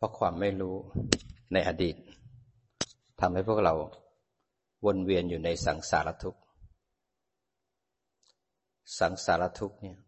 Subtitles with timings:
[0.00, 0.76] เพราะความไม่รู้
[1.52, 1.96] ในอดีต
[3.20, 3.74] ทำให้พวกเรา
[4.84, 6.40] วนเวียนอยู่ในสังสารทุกข์
[8.98, 9.98] สังสารทุกข์เนี่ย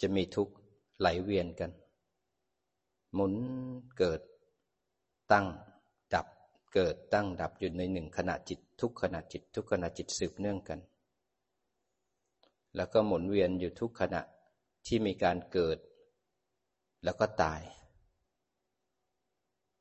[0.00, 0.52] จะมีทุกข์
[0.98, 1.70] ไหลเวียนกัน
[3.14, 3.34] หมุน
[3.98, 4.20] เกิด
[5.32, 5.46] ตั้ง
[6.14, 6.26] ดับ
[6.74, 10.80] เกิดตั้งดับอยู่ในหนึ่งขณะจิต ทุกขณะจิต ทุกขณะจิตสืบเนื่องกัน
[12.76, 14.22] แล้วก็หมุนเวียนอยู่ทุกขณะ
[14.86, 15.78] ที่มีการเกิด
[17.04, 17.62] แล้วก็ตาย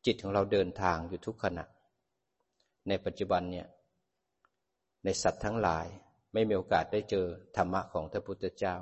[0.05, 1.66] จิตของเราเดินทางอยู่ทุกขณะ
[2.88, 3.67] ในปัจจุบันเนี่ย
[5.03, 5.85] ในสัตว์ทั้งหลาย
[6.34, 7.25] ไม่มีโอกาสได้เจอ
[7.58, 8.75] ธรรมะของพระพุทธเจ้า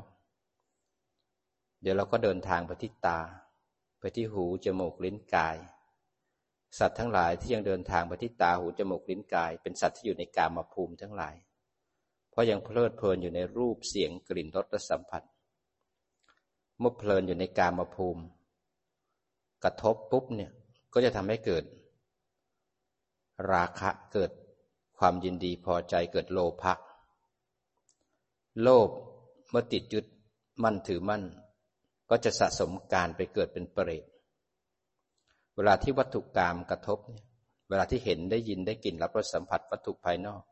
[1.81, 3.20] เดี๋ยวเราก็เดินทางไปที่ตา
[3.99, 5.57] ไปที่หูจมูกลิ้นกาย
[6.80, 11.35] สัตว์ทั้งหลายที่ยังเดินทางไปที่ตาหูจมูกลิ้นกาย เป็นสัตว์ที่อยู่ในกามภูมิทั้งหลาย
[12.29, 15.23] เพราะยังเพลิดเพลินอยู่ในรูปเสียงกลิ่นรสและสัมผัส
[16.79, 18.23] เมื่อเพลินอยู่ในกามภูมิ
[19.63, 20.51] กระทบปุ๊บเนี่ย
[20.93, 21.63] ก็จะทำให้เกิด
[23.52, 24.32] ราคะเกิด
[24.98, 26.74] ความยินดีพอใจเกิดโลภะ
[28.62, 28.90] โลภ
[29.49, 30.05] เมื่อติดยึด
[30.63, 31.24] มั่นถือมั่น
[32.10, 34.04] ก็จะสะสมการไปเกิดเป็นเปรต
[35.55, 37.26] เวลาที่วัตถุกรรมกระทบเนี่ย
[37.70, 40.44] เวลาที่เห็นได้ยินได้กลิ่นรับรสสัมผัสวัตถุภายนอก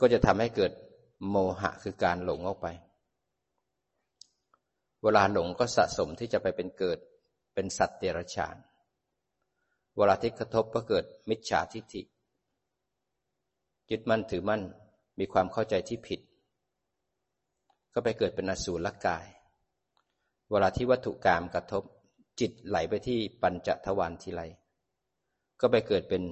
[0.00, 0.72] ก็จะทำให้เกิด
[1.30, 2.66] โมหะคือการหลงออกไป
[5.02, 6.98] เวลาหลงก็สะสมที่จะไปเป็นเกิด
[7.54, 8.56] เป็นสัตว์เดรัจฉาน
[9.96, 12.02] เวลาที่กระทบก็เกิดมิจฉาทิฏฐิ
[13.90, 14.62] ยึดมั่นถือมั่น
[15.18, 16.20] มีความเข้าใจที่ผิด
[17.92, 19.26] ก็ไปเกิดเป็นอสูรกาย
[20.50, 21.82] เวลาที่วัตถุกรรมกระทบ
[22.40, 24.42] จิตไหลไปที่ปัญจทวารทีไร
[25.60, 26.22] ก็ไปเกิดเป็น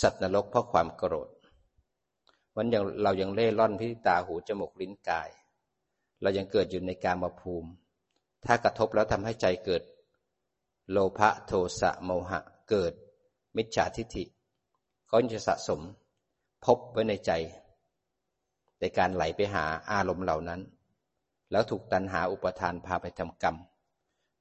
[0.00, 1.28] สัตว์นรกเพราะความโกรธ
[2.56, 5.28] วันยังเรายังเล่ร่อนพิตาหูจมูกลิ้นกาย
[6.22, 7.70] เรายังเกิดอยู่ในกามภูมิ
[8.46, 9.82] ถ้ากระทบแล้วทำให้ใจเกิด
[10.90, 12.40] โลภะโทสะโมหะ
[12.70, 12.92] เกิด
[13.56, 14.24] มิจฉาทิฏฐิ
[15.10, 15.80] ก็จะสะสม
[16.64, 17.32] พบไว้ในใจ
[18.80, 20.60] ในการไหลไปหาอารมณ์เหล่านั้น
[21.50, 23.56] แล้วถูกตันหาอุปทานพาไปทำกรรม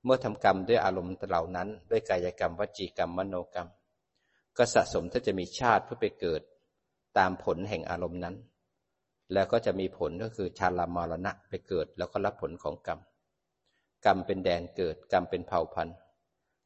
[0.04, 3.70] เมื่อทำกรรมด้วยอารมณ์เหล่านั้น ด้วยกายกรรมวจีกรรมมโนกรรม
[4.58, 6.42] ก็สะสมถ้าจะมีชาติเพื่อไปเกิด
[7.18, 8.36] ตามผลแห่งอารมณ์นั้น
[9.34, 13.00] แล้วก็จะมีผลก็คือชาลามรณะไปเกิด แล้วก็รับผลของกรรม
[14.06, 15.98] กรรมเป็นแดนเกิด กรรมเป็นเผ่าพันธุ์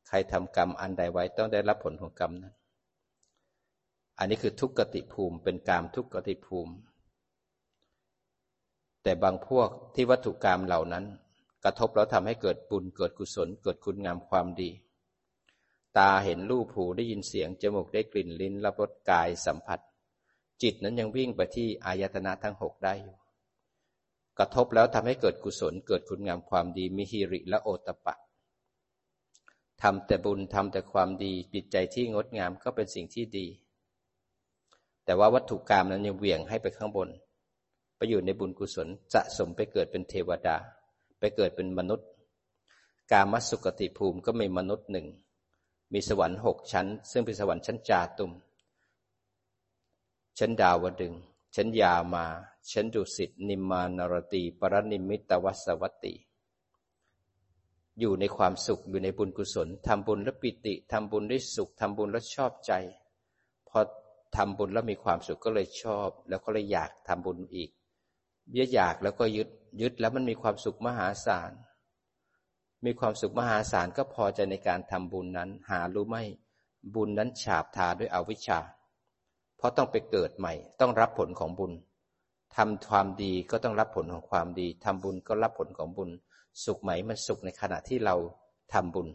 [0.08, 2.53] ใครทำกรรมอันใดไว้ต้องได้รับผลของกรรมนั้น
[4.18, 6.74] อันนี้คือทุกขติภูมิเป็นกรรมทุกขติภูมิ
[9.03, 11.06] แต่บางพวกที่วัตถุกรรมเหล่านั้น
[11.64, 14.69] กระทบแล้วทำให้เกิดบุญเกิดกุศล เกิดคุณงามความดี
[15.98, 19.80] ตาเห็นรูปหูได้ยินเสียงจมูกได้กลิ่นลิ้นรับรสกายสัมผัส
[20.62, 23.16] จิตนั้นยังวิ่งไปที่อายตนะทั้งหกได้อยู่
[24.38, 28.16] กระทบแล้วทำให้เกิดกุศล เกิดคุณงามความดีมีฮิริและโอตปะ
[29.81, 33.48] ทำแต่บุญทำแต่ความดีจิตใจที่งดงามก็เป็นสิ่งที่ดี
[35.06, 37.09] แต่ว่าวัตถุกรรมนั้นยังเหวี่ยงให้ไปข้างบน
[37.96, 40.56] ไปอยู่ในบุญกุศลสะสมไปเกิดเป็นเทวดา
[41.19, 42.08] ไปเกิดเป็นมนุษย์
[43.12, 45.08] กามัสุกติภูมิก็มีมนุษย์หนึ่ง
[45.94, 48.31] มีสวรรค์หกชั้น ซึ่งเป็นสวรรค์ชั้นจาตุม
[50.40, 51.14] ชั้นดาวดึง
[51.59, 52.25] ชั้นยามา
[52.72, 56.13] ชั้นดุสิตนิมมานรตี ปรนิมิตวัสวัตติ
[58.00, 62.72] อยู่ในความสุขอยู่ในบุญกุศลทำบุญแล้วปิติทำบุญด้วยสุขทำบุญแล้วชอบใจ
[63.69, 63.79] พอ
[64.35, 67.69] ทำบุญแล้วมีความสุขก็เลยชอบ แล้วก็เลยอยากทำบุญอีก
[68.50, 69.50] เบี้ยอยากแล้วก็ยึด
[69.81, 71.51] ยึดแล้วมันมีความสุขมหาศาล
[72.85, 76.18] มีความสุขมหาศาลก็พอใจในการทำบุญนั้น หารู้ไหม
[76.95, 78.59] บุญนั้นฉาบทาด้วยอวิชชา
[79.57, 81.73] เพราะต้องไปเกิดใหม่ ต้องรับผลของบุญ
[82.57, 86.09] ทำความดีก็ต้องรับผลของความดีทำบุญก็รับผลของบุญ
[86.66, 88.16] สุขไหมมันสุขในขณะที่เรา
[88.73, 89.07] ทำบุญ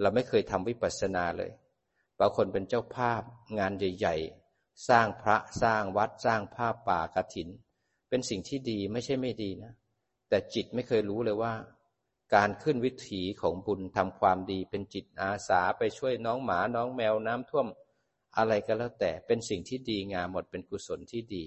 [0.00, 1.50] เราไม่เคยทำวิปัสสนาเลย
[2.18, 3.22] บางคนเป็นเจ้าภาพ
[3.58, 4.16] งานใหญ่
[4.52, 7.48] ๆ สร้างพระสร้างวัดสร้างภาพป่ากระถิน
[8.08, 9.72] เป็นสิ่งที่ดีไม่ใช่ไม่ดีนะ
[10.28, 11.54] แต่จิตไม่เคยรู้เลยว่า
[12.34, 17.66] การขึ้นวิถีของบุญทำความดีเป็นจิตอาสาไปช่วยน้องหมาน้องแมวน้ำท่วม
[18.38, 21.44] อะไรก็แล้วแต่เป็นสิ่งที่ดีงามหมดเป็นกุศลที่ดี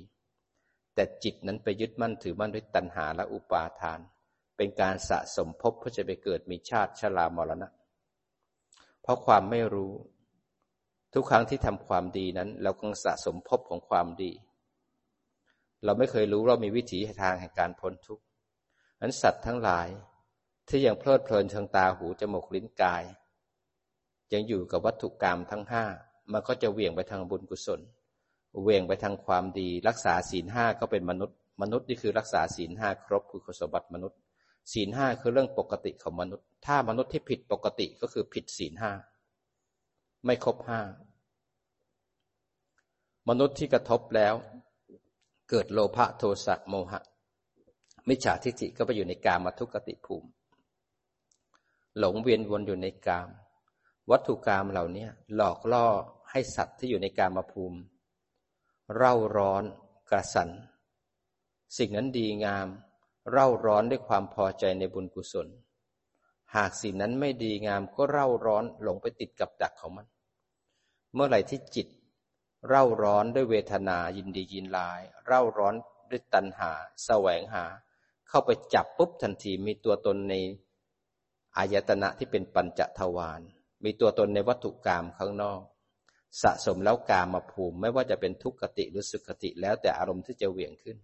[0.96, 4.00] แต่จิตนั้นไปยึดมั่นถือมั่นด้วยตัณหาและอุปาทาน
[4.58, 7.70] เป็นการสะสมภพเพื่อจะไปเกิดมีชาติชรามรณะ
[9.02, 9.94] เพราะความไม่รู้
[11.14, 14.32] ทุกครั้งที่ทำความดีนั้น เราก็สะสมภพของความดี
[15.84, 18.24] เราไม่เคยรู้เรามีวิถีทางแห่งการพ้นทุกข์
[19.02, 19.88] นั้นสัตว์ทั้งหลาย
[20.68, 23.04] ที่ยังเพลิดเพลินทางตาหูจมูกลิ้นกาย
[24.34, 25.86] ยังอยู่กับวัตถุกรรมทั้งห้า
[26.34, 27.80] มันก็จะเวี่ยงไปทางบุญกุศล
[28.64, 34.18] เวี่ยงไปทางความดี รักษาศีลห้าก็เป็นมนุษย์ มนุษย์นี่คือรักษาศีลห้าครบคือคุณสมบัติมนุษย์
[34.74, 38.92] ศีลห้าคือเรื่องปกติของมนุษย์ ถ้ามนุษย์ที่ผิดปกติก็คือผิดศีลห้า
[40.26, 40.82] ไม่ครบห้า
[43.30, 44.34] มนุษย์ที่กระทบแล้ว
[45.50, 47.02] เกิดโลภะโทสะโมหะ
[48.08, 50.30] มิจฉาทิฏฐิก็ไปอยู่ในกามทุกติภูมิ
[52.00, 53.30] หลงเวียนวนอยู่ในกาม
[54.12, 55.88] วัตถุกรรมเหล่านี้หลอกล่อ
[56.32, 57.80] ให้สัตว์ที่อยู่ในกามาภูมิ
[58.96, 59.64] เร่าร้อน
[60.10, 60.50] กระสัน
[61.78, 62.68] สิ่งนั้นดีงาม
[63.32, 65.48] เร่าร้อนด้วยความพอใจในบุญกุศล
[66.56, 70.08] หากสิ่งนั้นไม่ดีงามก็เร่าร้อนหลงไปติดกับดักของมัน
[71.14, 71.88] เมื่อไหร่ที่จิต
[72.68, 75.74] เร่าร้อนด้วยเวทนายินดียินลาย เร่าร้อน
[76.10, 76.72] ด้วยตัณหา
[77.06, 77.66] แสวงหา
[78.30, 80.34] เข้าไปจับปุ๊บทันทีมีตัวตนใน
[81.58, 83.42] อายตนะที่เป็นปัญจทวาร
[83.84, 85.62] มีตัวตนในวัตถุกรรมข้างนอก
[86.42, 90.98] สะสมแล้วกามาภูมิ ไม่ว่าจะเป็นทุกขติหรือสุขติแล้วแต่อารมณ์ที่จะเหวี่ยงขึ้น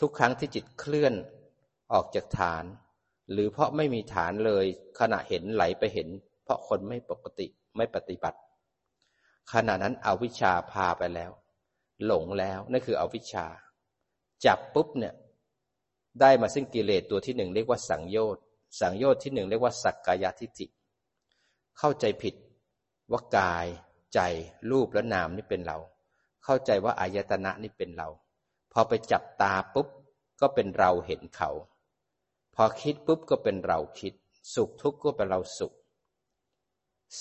[0.00, 1.14] ทุกครั้งที่จิตเคลื่อน
[1.92, 2.64] ออกจากฐาน
[3.32, 4.64] หรือเพราะไม่มีฐานเลย
[5.00, 6.08] ขณะเห็นไหลไปเห็น
[6.44, 8.38] เพราะคนไม่ปกติไม่ปฏิบัติ
[9.52, 11.30] ขณะนั้นอวิชชาพาไปแล้ว
[12.06, 13.46] หลงแล้วนั่นคืออวิชชา
[14.44, 15.14] จับปุ๊บเนี่ย
[16.20, 18.42] ได้มาซึ่งกิเลสตัวที่หนึ่งเรียกว่าสังโยชน์
[18.80, 20.66] สังโยชน์ที่หนึ่งเรียกว่าสักกายทิฏฐิ
[21.78, 22.34] เข้าใจผิด
[23.10, 23.66] ว่ากาย
[24.14, 24.20] ใจ
[24.70, 25.78] รูปและนามนี่เป็นเรา
[26.44, 28.08] เข้าใจว่าอายตนะนี่เป็นเรา
[28.72, 29.88] พอไปจับตาปุ๊บ
[30.40, 31.50] ก็เป็นเราเห็นเขา
[32.54, 34.14] พอคิดปุ๊บก็เป็นเราคิด
[34.54, 35.72] สุขทุกข์ก็เป็นเราสุข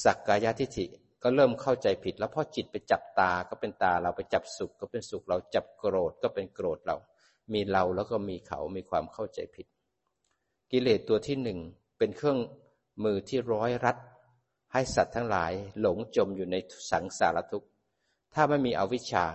[0.04, 0.86] สักกายทิฏฐิ
[1.24, 6.98] ก็เริ่มเข้าใจผิด แล้วพอจิตไปจับตาก็เป็นตาเราไปจับสุขก็เป็นสุขเราจับโกรธก็เป็นโกรธเรา
[7.54, 9.68] มีเราแล้วก็มีเขามีความเข้าใจผิด
[10.72, 11.60] กิเลสตัวที่หนึ่ง
[11.98, 12.40] เป็นเครื่อง
[13.04, 13.98] มือที่ร้อยรัด
[14.74, 16.56] ให้สัตว์ทั้งหลายหลงจมอยู่ใน
[16.92, 17.70] สังสารทุกข์
[18.34, 19.26] ถ้าไม่มีอวิชชา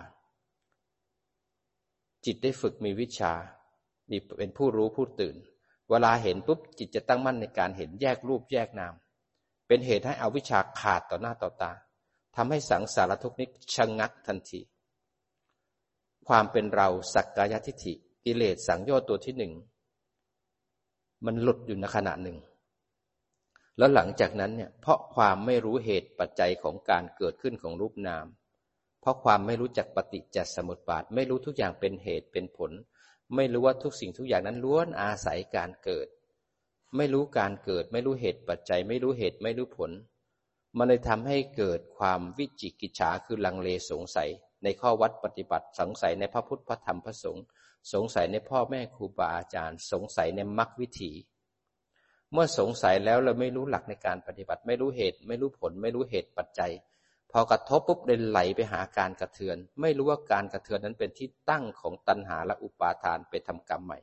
[2.24, 3.32] จิตได้ฝึกมีวิชา
[4.10, 5.36] มีเป็นผู้รู้ผู้ตื่น
[5.90, 8.94] เวลาเห็นปุ๊บจิตจะตั้งมั่นในการเห็นแยกรูปแยกนาม
[9.66, 11.72] เป็นเหตุให้อวิชชาขาดต่อหน้าต่อตา
[12.36, 14.60] ทำให้สังสารทุกข์นี้ชะงงักทันที
[16.28, 17.92] ความเป็นเราสักกายทิฏฐิ
[18.24, 19.52] กิเลสสังโยชน์ตัวที่หนึ่ง
[21.24, 22.36] มันหลุดอยู่ในขณะหนึ่ง
[23.78, 28.26] แล้วหลังจากนั้นเนี่ย เพราะความไม่รู้เหตุปัจจัยของการเกิดขึ้นของรูปนาม
[29.00, 32.72] เพราะความไม่รู้จักปฏิจจสมุปบาท ไม่รู้ทุกอย่างเป็นเหตุเป็นผล
[33.34, 36.08] ไม่รู้ว่าทุกสิ่งทุกอย่างนั้นล้วนอาศัยการเกิด
[36.96, 39.90] ไม่รู้การเกิด ไม่รู้เหตุปัจจัย ไม่รู้เหตุไม่รู้ผล
[40.76, 44.30] มันเลยทำให้เกิดความวิจิกิจฉาคือลังเลสงสัย
[44.62, 47.44] ในข้อวัดปฏิบัติสงสัยในพระพุทธพระธรรมพระสงฆ์
[47.92, 51.12] สงสัยในพ่อแม่ครูบาอาจารย์ สงสัยในมรรควิถี
[52.32, 56.72] เมื่อสงสัยแล้วเราไม่รู้หลักในการปฏิบัติ ไม่รู้เหตุ ไม่รู้ผล ไม่รู้เหตุปัจจัย
[57.32, 63.98] พอกระทบปุ๊บเดินไหลไปหาการกระเทือน ไม่รู้ว่าการกระเทือนนั้นเป็นที่ตั้งของตัณหาและอุปาทานไปทำกรรมใหม่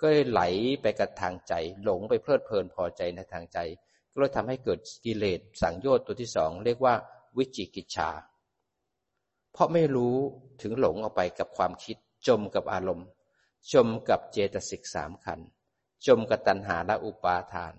[0.00, 0.42] ก็เลยไหล
[0.82, 1.54] ไปกับทางใจ
[1.84, 3.58] หลงไปเพลิดเพลินพอใจในทางใจ
[4.12, 6.94] ก็เลยทำให้เกิดกิเลสสังโยชน์ตัวที่สองเรียกว่า
[7.36, 8.10] วิจิกิจชา
[9.52, 10.16] เพราะไม่รู้
[10.62, 11.96] ถึงหลงออกไปกับความคิด
[12.28, 13.08] จมกับอารมณ์
[13.72, 15.40] จมกับเจตสิกสามขัน
[16.06, 17.72] จมกับตัณหาและอุปาทาน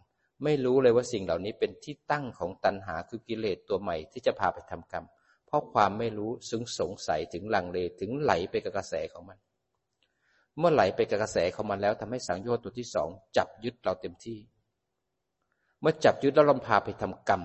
[0.44, 5.06] ไม่รู้เลยว่าสิ่งเหล่านี้เป็นที่ตั้งของตัณหาคือกิเลสตัวใหม่ที่จะพาไปทำกรรม
[5.46, 9.40] เพราะความไม่รู้ซึ่งสงสัยถึงลังเลถึงไหลไปกับกระแสของมัน
[10.58, 14.40] เมื่อไหลไปกับกระแสของมันแล้วทำให้สังโยชน์ตัวที่สองจับยึดเราเต็มที่
[15.80, 17.42] เมื่อจับยึดแล้วลำพาไปทำกรรม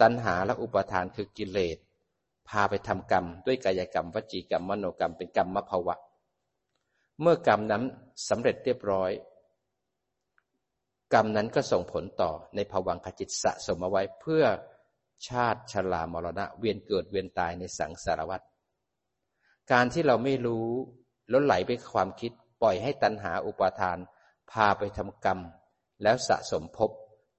[0.00, 1.78] ตัณหาและอุปาทานคือกิเลส
[2.48, 5.94] พาไปทำกรรม ด้วยกายกรรมวจีกรรมมโนกรรมเป็นกรรมมภาวะ
[7.20, 7.82] เมื่อกรรมนั้น
[8.28, 9.10] สำเร็จเรียบร้อย
[11.12, 14.44] กรรมนั้นก็ส่งผลต่อในภวังขจิตสะสมเอาไว้เพื่อ
[15.28, 18.40] ชาติชรามรณะ เวียนเกิดเวียนตายในสังสารวัฏ
[19.72, 20.68] การที่เราไม่รู้
[21.30, 23.98] ล้วไหลไปความคิดปล่อยให้ตัณหาอุปาทาน
[24.50, 25.38] พาไปทำกรรม
[26.02, 26.90] แล้วสะสมภพ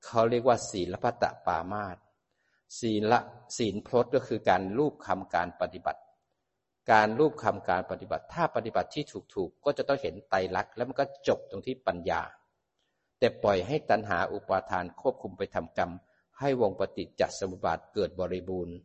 [0.06, 1.98] เขาเรียกว่า ศีลพัตะปามาต
[2.80, 3.20] ศีละ
[3.58, 6.02] ศีลพลดก็คือการรูปคำการปฏิบัติ
[6.92, 12.22] การรูปคำการปฏิบัติ ถ้าปฏิบัติที่ถูกๆก็จะต้องเห็นไตรลักษณ์แล้วมันก็จบตรงที่ปัญญา
[13.20, 15.92] แต่ปล่อยให้ตัณหาอุปาทานควบคุมไปทำกรรม
[16.40, 18.76] ให้วงปฏิจจสมุปบาทเกิดบริบูรณ์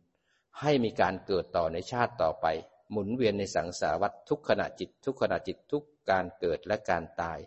[0.61, 2.45] ให้มีการเกิดต่อในชาติต่อไป
[2.91, 7.39] หมุนเวียนในสังสารวัฏทุกขณะจิต ทุกขณะจิตทุกการเกิดและการตาย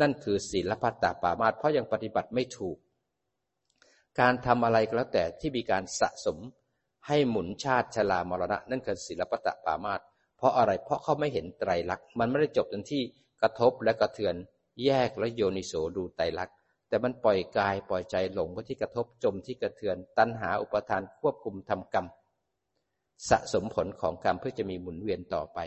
[0.00, 2.76] นั่นคือศีลพัตตาปามาตเพราะยังปฏิบัติไม่ถูก
[4.20, 6.38] การทำอะไรก็แล้วแต่ที่มีการสะสม
[7.06, 10.00] ให้หมุนชาติชลามรณะ นั่นคือศีลพัตตาปามาต
[10.36, 13.02] เพราะอะไรเพราะเขาไม่เห็นไตรลักษณ์มันไม่ได้จบที่
[13.42, 14.34] กระทบและกระเทือน
[14.84, 16.56] แยกและโยนิโสดูไตรลักษณ์
[16.88, 22.06] แต่มันปล่อยกายปล่อยใจหลงไปที่กระทบจมที่กระเทือน ตัณหาอุปทานควบคุมทำกรรม
[23.28, 25.58] สะสมผลของกรรมเพื่อจะมีหมุนเวียนต่อไป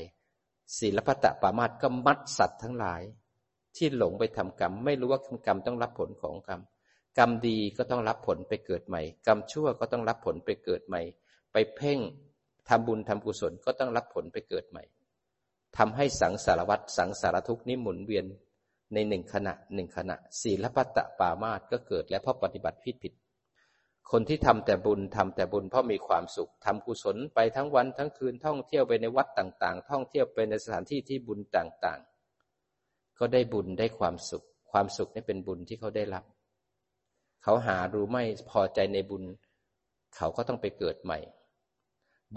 [0.77, 3.01] ศีลพัตตปามาตก็มัดสัตว์ทั้งหลาย
[3.75, 6.61] ที่หลงไปทำกรรม ไม่รู้ว่ากรรมต้องรับผลของกรรม
[7.17, 11.01] กรรมดีก็ต้องรับผลไปเกิดใหม่ กรรมชั่วก็ต้องรับผลไปเกิดใหม่
[11.53, 11.99] ไปเพ่ง
[12.69, 14.83] ทำบุญทำกุศลก็ต้องรับผลไปเกิดใหม่
[15.77, 18.25] ทำให้สังสารวัตรสังสารทุกข์นี้หมุนเวียน
[18.94, 23.13] ในหนึ่งขณะหนึ่งขณะศีลปัตตปามาตก็เกิดและเพราะปฏิบัติผิดผิด
[24.12, 36.24] คนที่ทำแต่บุญทำแต่บุญเพราะมีความสุขทำกุศลไปทั้งวันทั้งคืนท่องเที่ยวไปในวัดต่างๆ ท่องเที่ยวไปในสถานที่ที่บุญต่างๆ ก็ได้บุญได้ความสุข ความสุขนี่เป็นบุญที่เขาได้รับ
[37.44, 39.24] เขาหารู้ไม่พอใจในบุญ
[40.15, 41.20] เขาก็ต้องไปเกิดใหม่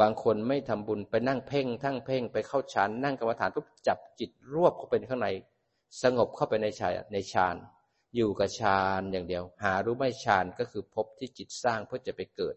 [0.00, 5.28] บางคนไม่ทำบุญไปนั่งเพ่ง ทั้งเพ่งไปเข้าฌานนั่งกรรมฐานปุ๊บจับจิตรวบเข้าไปข้างใน
[6.02, 7.56] สงบเข้าไปในฌานในฌาน
[8.16, 12.56] อยู่กับฌานอย่างเดียว หารู้ไม่ฌานก็คือพบที่จิตสร้างเพื่อจะไปเกิด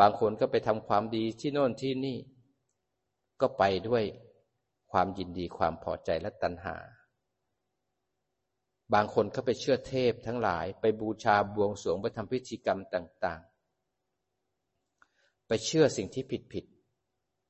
[0.00, 2.18] บางคนก็ไปทำความดีที่โน่นที่นี่
[3.40, 4.04] ก็ไปด้วย
[4.90, 6.76] ความยินดีความพอใจและตัณหา
[8.94, 13.56] บางคนก็ไปเชื่อเทพทั้งหลายไปบูชาบวงสรวงไปทำพิธีกรรมต่าง ๆ
[15.46, 16.64] ไปเชื่อสิ่งที่ผิดผิด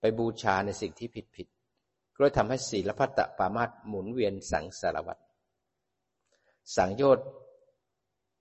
[0.00, 1.48] ไปบูชาในสิ่งที่ผิดผิด
[2.16, 5.22] ก็เลยทำให้ศีลพัตตปามาตหมุนเวียนสังสารวัตร
[6.76, 7.26] สังโยชน์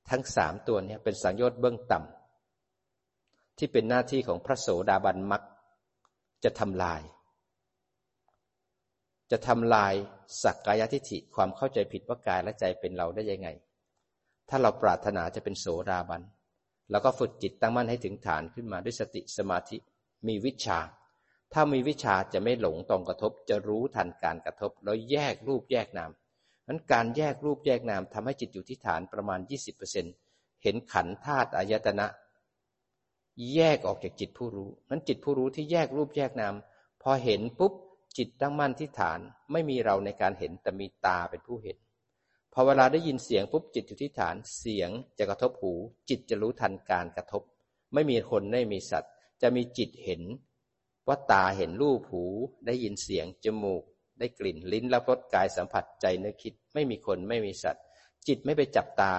[0.09, 5.41] ทั้งสามตัวนี้เป็นสังโยชน์เบื้องต่ำที่เป็นหน้าที่ของพระโสดาบันมัก
[6.43, 7.01] จะทำลาย
[9.31, 9.93] จะทำลาย
[10.43, 13.49] สักกายทิฏฐิความเข้าใจผิดว่ากายและใจเป็นเราได้ยังไง
[14.49, 16.21] ถ้าเราปรารถนาจะเป็นโสดาบัน
[16.91, 19.77] เราก็ฝึกจิตตั้งมั่นให้ถึงฐานขึ้นมาด้วยสติสมาธิ
[20.27, 20.79] มีวิชา
[21.53, 26.11] ถ้ามีวิชาจะไม่หลงตรงกระทบ จะรู้ทันการกระทบ แล้วแยกรูปแยกนาม
[26.67, 29.39] นั้นการแยกรูปแยกนามทำให้จิตอยู่ที่ฐานประมาณ
[30.01, 32.07] 20%เห็นขันธาตุอายตนะ
[33.55, 36.55] แยกออกจากจิตผู้รู้ นั้นจิตผู้รู้ที่แยกรูปแยกนาม
[37.01, 37.73] พอเห็นปุ๊บ
[38.17, 39.19] จิตตั้งมั่นที่ฐาน
[39.51, 41.77] ไม่มีเราในการเห็นแต่มีตาเป็นผู้เห็น
[42.53, 45.73] พอเวลาได้ยินเสียงปุ๊บจิตอยู่ที่ฐานเสียงจะกระทบหู
[46.09, 47.43] จิตจะรู้ทันการกระทบ
[47.93, 49.11] ไม่มีคนไม่มีสัตว์
[49.41, 50.21] จะมีจิตเห็น
[51.07, 52.23] ว่าตาเห็นรูปหู
[52.65, 53.83] ได้ยินเสียงจมูก
[54.19, 57.83] ได้กลิ่นลิ้นรับรสกายสัมผัสใจนึกคิด ไม่มีคนไม่มีสัตว์
[58.27, 59.13] จิตไม่ไปจับตา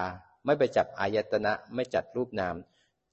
[0.45, 2.55] ไม่ไปจับอายตนะ ไม่จัดรูปนาม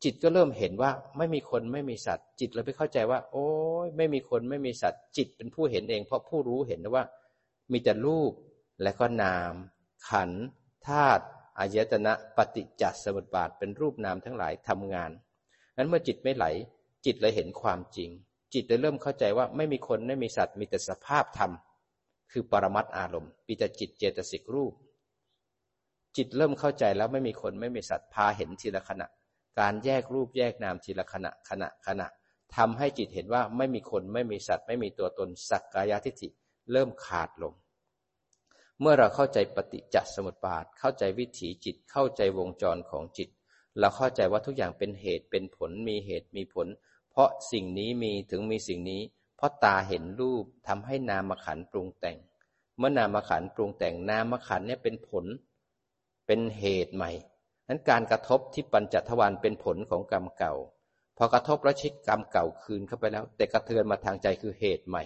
[0.05, 3.49] จิตก็เริ่มเห็นว่าไม่มีคนไม่มีสัตว์ จิตเลยไปเข้าใจว่า โอ้
[3.85, 7.05] ยไม่มีคนไม่มีสัตว์ จิตเป็นผู้เห็นเอง เพราะผู้รู้เห็นว่า
[7.73, 8.33] มีแต่รูป
[8.83, 9.53] และก็นาม
[10.09, 10.31] ขัน
[10.87, 11.25] ธาตุ
[11.59, 15.11] อายตนะปฏิจจสมุปบาทเป็นรูปนามทั้งหลายทำงาน
[15.77, 16.47] นั้นเมื่อจิตไม่ไหล
[17.07, 18.11] จิตเลยเห็นความจริง
[18.55, 21.51] จิตจะเริ่มเข้าใจว่าไม่มีคนไม่มีสัตว์มีแต่สภาพธรรม
[22.33, 24.73] คือปรมัตอารมณ์ปีแต่จิตเจตสิกรูป
[26.17, 29.07] จิตเริ่มเข้าใจแล้วไม่มีคนไม่มีสัตว์พาเห็นทีละขณะ
[29.61, 32.07] การแยกรูปแยกนามทีละขณะขณะขณะ
[32.57, 36.29] ทำให้จิตเห็นว่าไม่มีคนไม่มีสัตว์ ไม่มีตัวตนสักกายทิฏฐิ
[36.73, 37.53] เริ่มขาดลง
[38.81, 43.29] เมื่อเราเข้าใจปฏิจจสมุปบาท เข้าใจวิถีจิตเข้าใจวงจรของจิต
[43.79, 46.67] เราเข้าใจว่าทุกอย่างเป็นเหตุเป็นผลมีเหตุมีผล
[47.15, 49.03] เพราะสิ่งนี้มีถึงมีสิ่งนี้
[49.37, 52.19] เพราะตาเห็นรูปทำให้นามขันปรุงแต่ง
[52.79, 55.25] เมื่อนามขันปรุงแต่งนามขันเนี่ยเป็นผล
[56.27, 57.11] เป็นเหตุใหม่
[57.69, 60.55] นั้นการกระทบที่ปัญจทวารเป็นผลของกรรมเก่า
[61.17, 65.05] พอกระทบแล้วชิดกรรมเก่าคืนเข้าไปแล้ว แต่กระเทือนมาทางใจคือเหตุใหม่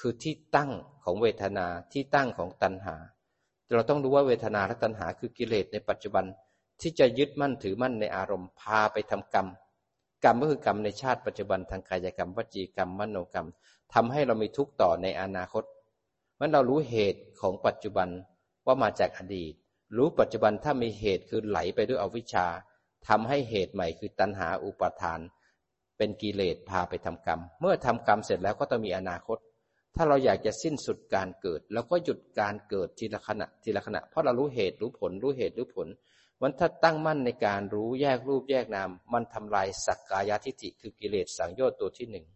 [0.00, 0.70] คือที่ตั้ง
[1.04, 2.96] ของเวทนาที่ตั้งของตัณหา
[3.74, 6.24] เราต้องรู้ว่าเวทนาและตัณหาคือกิเลสในปัจจุบัน
[6.80, 9.46] ที่จะยึดมั่นถือมั่นในอารมณ์พาไปทำกรรม
[10.24, 13.48] กรรมก็คือกรรมในชาติปัจจุบันทางกายกรรมวจีกรรมมโนกรรม
[13.94, 15.64] ทำให้เรามีทุกข์ต่อในอนาคต
[16.36, 18.08] เมื่อเรารู้เหตุของปัจจุบัน
[18.66, 19.52] ว่ามาจากอดีต
[19.96, 22.46] รู้ปัจจุบันถ้ามีเหตุคือไหลไปด้วยอวิชชา
[23.08, 25.20] ทำให้เหตุใหม่คือตัณหาอุปาทาน
[25.98, 29.38] เป็นกิเลสพาไปทำกรรม เมื่อทำกรรมเสร็จแล้วก็ต้องมีอนาคต
[29.96, 35.88] ถ้าเราอยากจะสิ้นสุดการเกิดเราก็หยุดการเกิดทีละขณะทีละขณะ เพราะเรารู้เหตุรู้ผลรู้เหตุรู้ผล
[36.42, 42.26] มันถ้าตั้งมั่นในการรู้แยกรูปแยกนาม มันทำลายสักกายทิฏฐิคือกิเลสสังโยชน์ตัวที่หนึ่ง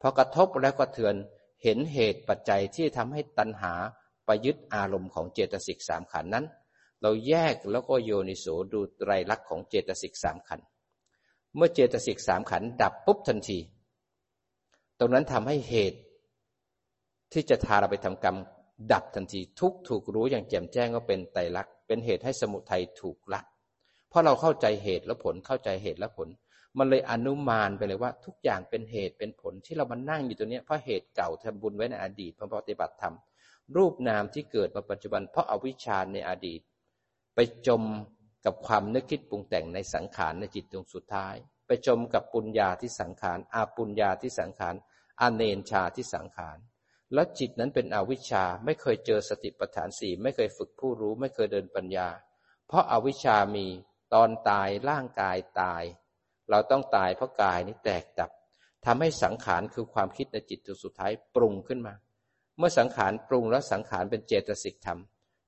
[0.00, 1.14] พอกระทบแล้วก็เทือน
[1.62, 3.72] เห็นเหตุปัจจัยที่ทำให้ตัณหา
[4.26, 6.44] ไปยึดอารมณ์ของเจตสิกสามขันนั้น
[7.02, 10.60] เราแยกแล้วก็โยนิโสดูไตรลักษณ์ของเจตสิกสามขัน
[11.56, 13.58] เมื่อเจตสิกสามขันดับปุ๊บทันที
[14.98, 16.00] ตรงนั้นทำให้เหตุ
[17.32, 18.36] ที่จะทาเราไปทำกรรม
[18.92, 23.40] ดับทันทีทุกถูกรู้อย่างแจ่มแจ้งก็เป็นไตรลักษณ์ เป็นเหตุให้สมุทัยถูกละ
[24.08, 26.28] เพราะเราเข้าใจเหตุและผลเข้าใจเหตุและผล
[26.78, 33.14] มันเลยอนุมานไปเลยว่าทุกอย่างเป็นเหตุเป็นผลที่เรามานั่งอยู่ตัวนี้เพราะเหตุเก่าทำบุญไว้ในอดีตเพราะปฏิบัติธรรม
[33.76, 36.60] รูปนามที่เกิดมาปัจจุบัน เพราะอาวิชชาในอดีต
[37.34, 37.82] ไปจม
[38.44, 41.34] กับความนึกคิดปรุงแต่งในสังขารในจิตดวงสุดท้าย
[41.66, 44.74] ไปจมกับปุญญาที่สังขารอาปุญญาที่สังขาร
[45.20, 46.58] อาเนนชาที่สังขาร
[47.14, 52.08] แล้วจิตนั้นเป็นอวิชชาไม่เคยเจอสติปัฏฐานสี่ไม่เคยฝึกผู้รู้ ไม่เคยเดินปัญญา
[52.66, 53.66] เพราะอาวิชชามี
[54.14, 55.82] ตอนตายร่างกายตาย
[56.50, 58.30] เราต้องตายเพราะกายนี้แตกดับ
[58.84, 61.94] ทำให้สังขารคือความคิดในจิตตัวสุดท้ายปรุงขึ้นมา
[62.58, 64.98] เมื่อสังขารปรุงแล้วสังขารเป็นเจตสิกธรรม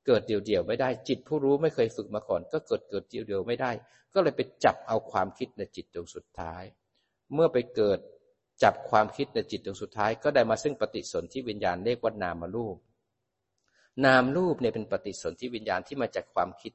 [0.07, 3.71] เกิดเดี่ยวๆไม่ได้จิตผู้รู้ไม่เคยฝึกมาก่อน ก็เกิดเกิดเดี่ยวๆไม่ได้
[4.15, 6.63] ก็เลยไปจับเอาความคิดในจิตดวงสุดท้าย
[7.35, 7.99] เมื่อไปเกิด
[8.63, 12.77] จับความคิดในจิตดวงสุดท้ายก็ได้มาซึ่งปฏิสนธิวิญญาณเรียกว่านามรูป
[14.05, 16.73] นามรูปเนี่ยเป็นปฏิสนธิวิญญาณที่มาจากความคิด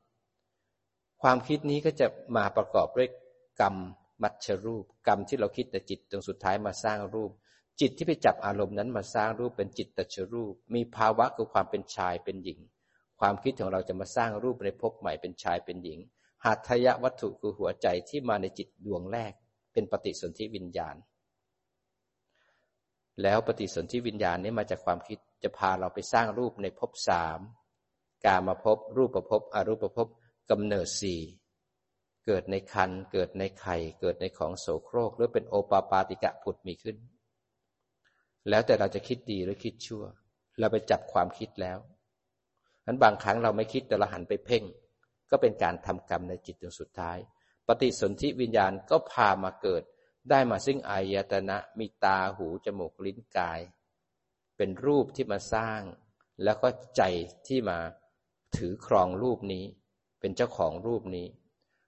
[1.22, 3.10] ความคิดนี้ก็จะมาประกอบด้วย
[3.62, 3.76] กรรม
[4.24, 7.32] มัชรูป กรรมที่เราคิดแต่จิตดวงสุดท้ายมาสร้างรูป
[7.82, 12.60] จิตที่ไปจับอารมณ์นั้นมาสร้างรูปเป็นจิตตชรูป มีภาวะคือความเป็นชายเป็นหญิง
[13.20, 16.00] ความคิดของเราจะมาสร้างรูปในภพใหม่เป็นชายเป็นหญิง
[16.46, 19.34] หัตถยวัตถุคือหัวใจที่มาในจิตดวงแรก
[19.74, 20.96] เป็นปฏิสนธิวิญญาณ
[23.22, 27.40] แล้วปฏิสนธิวิญญาณนี้มาจากความคิดจะพาเราไปสร้างรูปในภพสาม
[28.26, 30.08] กามาภพรูปประภพอรูปประภพ
[30.50, 31.22] กำเนิดสี่
[32.26, 36.98] เกิดในคันเกิดในไข่ เกิดในของโสโครก หรือเป็นโอปาปาติกะผุดมีขึ้น
[38.50, 40.04] แล้วแต่เราจะคิดดีหรือคิดชั่ว
[40.60, 41.78] เราไปจับความคิดแล้ว
[42.86, 44.64] นั้นบางครั้งเราไม่คิดแต่เราหันไปเพ่ง
[45.32, 47.18] ก็เป็นการทำกรรมในจิตจนสุดท้าย
[47.68, 49.84] ปฏิสนธิวิญญาณก็พามาเกิด
[50.30, 53.60] ได้มาซึ่งอายตนะมีตาหูจมูกลิ้นกาย
[54.58, 55.82] เป็นรูปที่มาสร้าง
[56.44, 57.02] แล้วก็ใจ
[57.48, 57.78] ที่มา
[58.56, 59.64] ถือครองรูปนี้
[60.20, 61.28] เป็นเจ้าของรูปนี้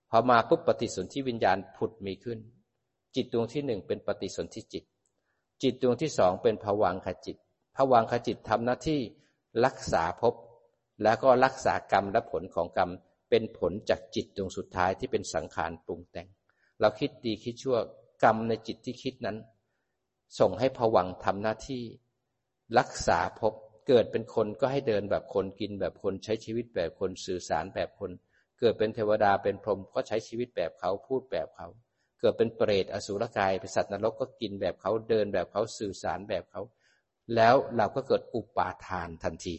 [0.09, 2.39] พอมาปุ๊บปฏิสนธิวิญญาณผุดมีขึ้น
[3.15, 4.83] จิตดวงที่หนึ่งเป็นปฏิสนธิจิต
[5.63, 7.37] จิตดวงที่สองเป็นผวังขจิต
[7.75, 8.99] ผวังขจิตทำหน้าที่
[9.65, 10.33] รักษาภพ
[11.03, 12.89] แล้วก็รักษากรรมและผลของกรรม
[13.29, 16.27] เป็นผลจากจิตดวงสุดท้ายที่เป็นสังขารปรุงแต่ง
[16.79, 17.77] เราคิดดีคิดชั่ว
[18.23, 19.37] กรรมในจิตที่คิดนั้น
[20.39, 21.83] ส่งให้ผวังทำหน้าที่
[22.79, 23.53] รักษาภพ
[23.87, 28.11] เกิดเป็นคนก็ให้เดินแบบคนกินแบบคนใช้ชีวิตแบบคนสื่อสารแบบคน
[28.59, 31.67] เกิดเป็นเทวดาเป็นพรหมก็ใช้ชีวิตแบบเขาพูดแบบเขา
[32.19, 36.61] เกิดเป็นเปรตอสุรกายเป็นสัตว์นรกก็กินแบบเขาเดินแบบเขาสื่อสารแบบเขา
[37.35, 39.55] แล้วเราก็เกิดอุปาทานทันที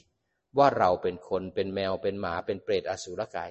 [0.59, 3.51] ว่าเราเป็นคนเป็นแมวเป็นหมาเป็นเปรตอสุรกาย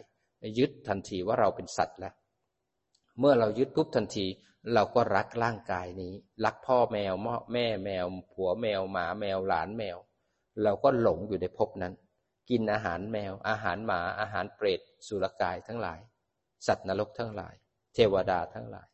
[0.57, 2.13] ยึดทันทีว่าเราเป็นสัตว์แล้ว
[3.19, 4.25] เมื่อเรายึดปุ๊บทันที
[4.73, 6.13] เราก็รักร่างกายนี้
[6.45, 7.13] รักพ่อแมว
[7.53, 9.97] แม่แมว ผัวแมวหมาแมวหลานแมว
[10.63, 11.93] เราก็หลงอยู่ในภพนั้น
[12.49, 15.99] กินอาหารแมว อาหารหมา อาหารเปรตสุรกายทั้งหลาย
[16.67, 17.55] สัตว์นรกทั้งหลาย
[17.93, 18.87] เทวดาทั้งหลาย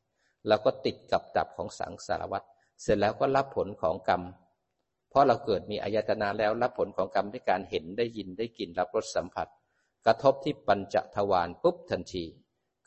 [0.48, 2.44] เราก็ติดกับดับของสังสารวัฏ
[2.82, 4.22] เสร็จแล้วก็รับผลของกรรม
[5.10, 9.48] เพราะเราเกิดมีอายตนะแล้วรับผลของกรรมด้วยการเห็นได้ยินได้กลิ่นรับรสสัมผัส
[10.06, 12.26] กระทบที่ปัญจทวารปุ๊บทันที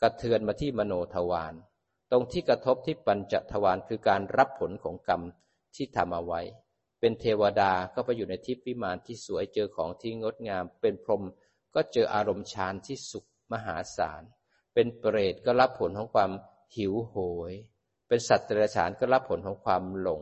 [0.01, 1.53] กระเทือนมาที่มโนทวาร
[2.11, 5.21] ตรงที่กระทบที่ปัญจทวารคือการรับผลของกรรม
[5.75, 6.41] ที่ทำเอาไว้
[6.99, 11.23] เป็นเทวดาก็ไปอยู่ในทิพย์วิมานที่สวยเจอของที่งดงาม เป็นพรหม
[11.75, 14.21] ก็เจออารมณ์ฌานที่สุขมหาศาล
[14.73, 16.31] เป็นเปรตก็รับผลของความ
[16.77, 17.15] หิวโห
[17.51, 17.53] ย
[18.07, 20.21] เป็นสัตว์เดรัจฉานก็รับผลของความหลง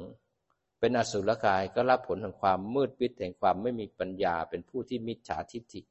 [0.80, 5.82] เป็นอสุรกายก็รับผลของความมืดมิดแห่งความไม่มีปัญญา เป็นผู้ที่มิจฉาทิฏฐิ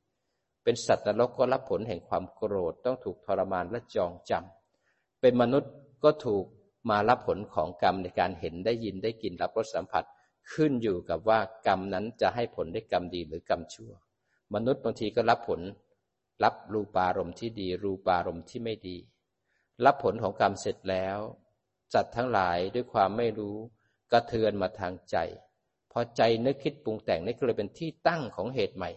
[0.62, 5.72] เป็นสัตว์นรกก็รับผลแห่งความโกรธต้องถูกทรมานและจองจำเป็นมนุษย์
[6.04, 6.44] ก็ถูก
[6.90, 10.04] มารับผลของกรรมในการเห็นได้ยินได้กินรับรสสัมผัส
[10.52, 13.92] ขึ้นอยู่กับว่ากรรมนั้นจะให้ผลได้กรรมดีหรือกรรมชั่ว
[14.54, 15.61] มนุษย์บางทีก็รับผล
[16.44, 18.96] รับรูปารมณ์ที่ดี รูปารมณ์ที่ไม่ดี
[19.84, 21.18] รับผลของกรรมเสร็จแล้ว
[21.94, 23.56] จัดทั้งหลายด้วยความไม่รู้
[24.12, 25.16] กระเทือนมาทางใจ
[25.92, 28.90] พอใจนึกคิดปรุงแต่งนี่ก็เลยเป็นที่ตั้งของเหตุใหม่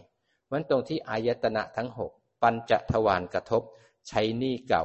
[0.50, 2.12] มันตรงที่อายตนะทั้งหก
[2.42, 3.62] ปัญจทวารกระทบ
[4.08, 4.84] ใช้นี่เก่า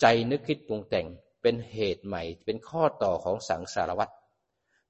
[0.00, 1.06] ใจนึกคิดปรุงแต่ง
[1.42, 4.08] เป็นเหตุใหม่ เป็นข้อต่อของสังสารวัฏ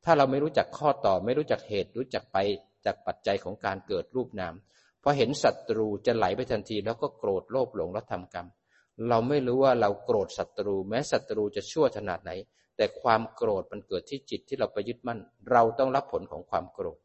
[0.04, 2.36] ถ้าเราไม่รู้จักข้อต่อไม่รู้จักเหตุ รู้จักไป
[2.84, 4.54] จากปัจจัยของการเกิดรูปนาม
[5.02, 8.46] พอเห็นศัตรูจะไหลไปทันที แล้วก็โกรธโลภหลงและทำกรรม
[9.08, 12.30] เราไม่รู้ว่าเราโกรธศัตรู แม้ศัตรูจะชั่วขนาดไหน
[12.76, 15.20] แต่ความโกรธมันเกิดที่จิตที่เราไปยึดมั่น
[15.52, 16.98] เราต้องรับผลของความโกรธ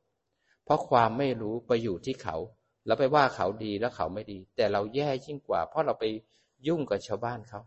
[0.65, 2.37] เพราะความไม่รู้ไปอยู่ที่เขา
[2.85, 6.05] แล้วไปว่าเขาดีแล้วเขาไม่ดี แต่เราแย่ยิ่งกว่า เพราะเราไป
[6.67, 7.61] ยุ่งกับชาวบ้านเขา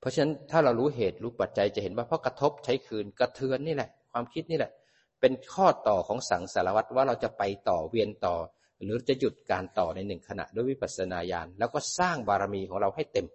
[0.00, 4.72] เพราะฉะนั้นถ้าเรารู้เหตุรู้ปัจจัยจะเห็นว่าเพราะกระทบใช้คืนกระเทือนนี่แหละ ความคิดนี่แหละ
[5.20, 8.34] เป็นข้อต่อของสังสารวัตรว่าเราจะไปต่อเวียนต่อ
[8.82, 13.26] หรือจะหยุดการต่อในหนึ่งขณะด้วยวิปัสสนาญาณแล้วก็สร้างบารมีของเราให้เต็ม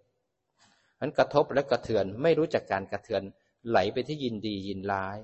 [1.01, 3.21] นั้นกระทบและกระเทือนไม่รู้จักการกระเทือน
[3.69, 5.17] ไหลไปที่ยินดียินร้าย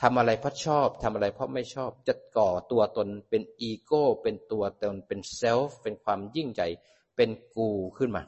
[0.00, 6.68] ทำอะไรเพราะชอบทำอะไรเพราะไม่ชอบจะก่อตัวตนเป็นอีโก้ เป็นตัวตนเป็นเซลฟ์เป็นความยิ่งใหญ่
[7.16, 8.22] เป็นกูขึ้นมา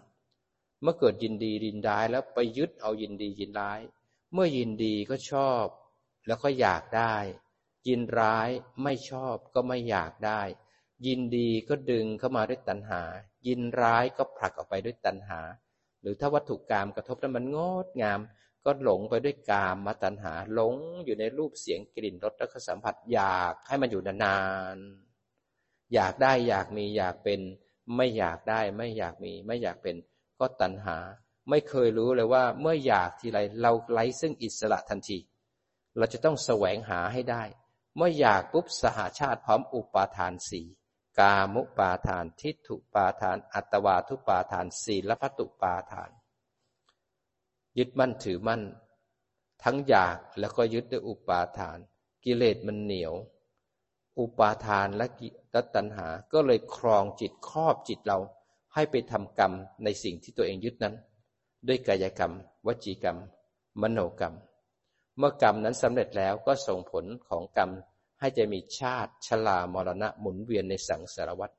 [0.83, 3.81] เมื่อเกิดยินดียินร้ายแล้วไปยึดเอายินดียินร้าย
[4.33, 5.64] เมื่อยินดีก็ชอบ
[6.27, 7.14] แล้วก็อยากได้
[7.88, 8.49] ยินร้าย
[8.83, 10.40] ไม่ชอบก็ไม่อยากได้
[11.07, 13.03] ยินดีก็ดึงเข้ามาด้วยตัณหา
[13.47, 15.40] ยินร้ายก็ผลักออกไปด้วยตัณหา
[16.01, 18.21] หรือถ้าวัตถุกรรมกระทบแล้วมันงดงาม
[18.64, 24.38] ก็หลงไปด้วยกามมาตัณหาหลงอยู่ในรูปเสียงกลิ่นรสและสัมผัสอยากให้มันอยู่นา
[24.75, 27.40] นๆอยากได้อยากมีอยากเป็น
[27.97, 29.97] ไม่อยากได้ไม่อยากมีไม่อยากเป็น
[30.42, 30.98] ก็ตัณหา
[31.50, 35.18] ไม่เคยรู้เลยว่าเมื่ออยากทีไรเราไร้ซึ่งอิสระทันที
[35.96, 37.42] เราจะต้องแสวงหาให้ได้
[37.96, 40.66] เมื่ออยากปุ๊บสหาชาติพร้อมอุปาทานสี่
[41.18, 46.11] กามุปาทาน ทิฏฐุปาทาน อัตวาทุปาทานศีลพัตุปาทาน
[47.78, 48.62] ยึดมั่นถือมั่น
[49.62, 51.78] ทั้งอยากแล้วก็ยึดด้วยอุปาทาน
[52.24, 53.14] กิเลสมันเหนียว
[54.18, 58.18] อุปาทานและตัณหา ก็เลยครองจิตครอบจิตเรา
[58.74, 59.52] ให้ไปทำกรรม
[59.85, 60.94] ในสิ่งที่ตัวเองยึดนั้น
[61.68, 62.32] ด้วยกายกรรม
[62.66, 63.18] วจีกรรม
[63.82, 64.35] มโนกรรม
[65.18, 67.70] เมื่อกรรมนั้นสำเร็จแล้วก็ส่งผลของกรรม
[68.20, 71.50] ให้จะมีชาติชลามรณะหมุนเวียนในสังสารวัฏ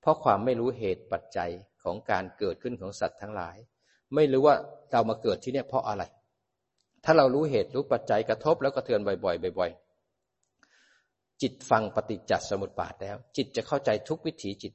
[0.00, 1.50] เพราะความไม่รู้เหตุปัจจัย
[1.82, 3.56] ของการเกิดขึ้นของสัตว์ทั้งหลาย
[4.14, 4.56] ไม่รู้ว่า
[4.90, 6.04] เรามาเกิดที่นี่เพราะอะไร
[7.04, 14.72] ถ้าเรารู้เหตุรู้ปัจจัยกระทบแล้วกระเทือนบ่อยๆบ่อยๆจิตฟังปฏิจจสมุปบาทแล้ว จิตจะเข้าใจทุกวิถีจิต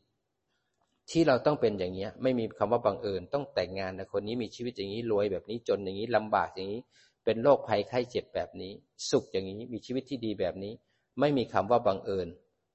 [1.12, 6.82] ที่เราต้องเป็นอย่างนี้ไม่มีคำว่าบังเอิญต้องแต่งงานนะคนนี้มีชีวิตอย่างนี้รวยแบบนี้จนอย่างนี้ลำบากอย่างนี้
[7.26, 8.72] เป็นโรคภัยไข้เจ็บแบบนี้
[9.10, 10.74] สุขอย่างนี้มีชีวิตที่ดีแบบนี้
[11.20, 12.28] ไม่มีคำว่าบังเอิญ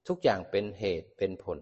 [0.07, 1.59] ทุกอย่างเป็นเหตุเป็นผล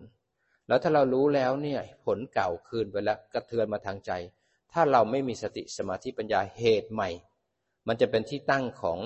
[0.67, 4.11] แล้วถ้าเรารู้แล้วเนี่ยผลเก่าคืนไปแล้วกระเทือนมาทางใจ
[4.73, 7.09] ถ้าเราไม่มีสติสมาธิปัญญาเหตุใหม่
[7.87, 8.97] มันจะเป็นที่ตั้งของ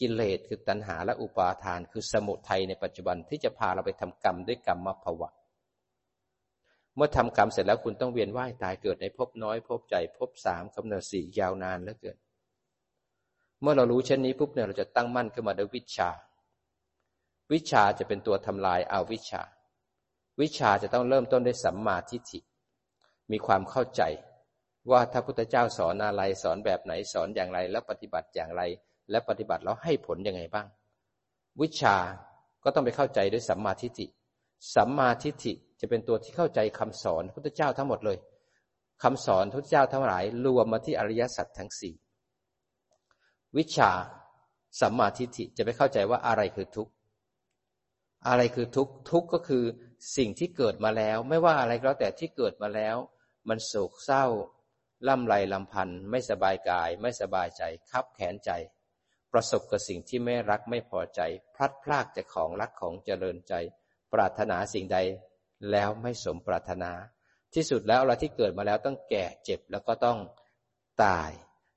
[0.00, 5.30] กิเลสคือตัณหาและอุปาทาน คือสมุทัยในปัจจุบันที่จะพาเราไปทำกรรมด้วยกรรมมภวะ
[7.00, 12.16] มื่อทำกรรมเสร็จแล้วคุณต้องเวียนว่ายตายเกิดในภพน้อยภพใจภพสามกำเนิดสี่ยาวนานแล้วเกิด
[13.60, 16.10] เมื่อเรารู้เช่นนี้ปุ๊บเนี่ยเราจะตั้งมั่นขึ้นมาด้วยวิชา
[17.52, 19.42] วิชาจะเป็นตัวทำลายอาวิชา
[20.40, 22.40] วิชาจะต้องเริ่มต้นด้วยสัมมาทิฏฐิ
[23.30, 24.02] มีความเข้าใจ
[24.90, 28.62] ว่าถ้าพุทธเจ้าสอนอะไรสอนแบบไหนสอนอย่างไร แล้วปฏิบัติอย่างไร
[29.10, 30.66] และปฏิบัติแล้วให้ผลยังไงบ้าง
[31.60, 31.96] วิชา
[32.64, 34.06] ก็ต้องไปเข้าใจด้วยสัมมาทิฏฐิ
[34.74, 38.18] สัมมาทิฏฐิ จะเป็นตัวที่เข้าใจคำสอนพุทธเจ้าทั้งหมดเลย
[39.02, 41.94] คำสอนพุทธเจ้าทั้งหลาย รวมมาที่อริยสัจทั้งสี่
[43.56, 43.90] วิชา
[44.80, 46.92] สัมมาทิฏฐิจะไปเข้าใจว่าอะไรคือทุกข์
[48.28, 49.64] อะไรคือทุกข์ทุกข์ก็คือ
[50.16, 52.96] สิ่งที่เกิดมาแล้ว ไม่ว่าอะไรก็แล้วแต่ที่เกิดมาแล้ว
[53.48, 54.24] มันโศกเศร้า
[55.08, 58.50] ล่ำไรลำพันธ์ไม่สบายกาย ไม่สบายใจคับแขนใจ
[59.32, 61.20] ประสบกับสิ่งที่ไม่รักไม่พอใจ
[61.54, 63.54] พลัดพรากจากของรักของเจริญใจ
[64.12, 64.98] ปรารถนาสิ่งใด
[65.70, 66.92] แล้วไม่สมปรารถนา
[67.54, 70.18] ที่สุดแล้วอะไรที่เกิดมาแล้วต้องแก่เจ็บแล้วก็ต้อง
[71.04, 71.30] ตาย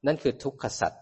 [0.06, 1.02] นั่นคือทุกขสัตว์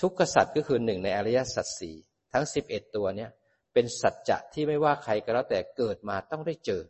[0.00, 1.96] ทุกขสัตว์ก็คือหนึ่งในอริยสัจสี่
[2.32, 3.30] ทั้งสิบเอ็ดตัวเนี้ย
[3.72, 6.82] เป็นสัจจะที่ไม่ว่าใครก็แล้วแต่เกิดมาต้องได้เจอ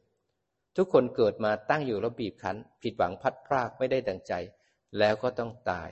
[0.77, 4.33] ทุกคนเกิดมาตั้งอยู่แล้วบีบคั้น ผิดหวังพัดพรากไม่ได้ดังใจ
[4.99, 5.91] แล้วก็ต้องตาย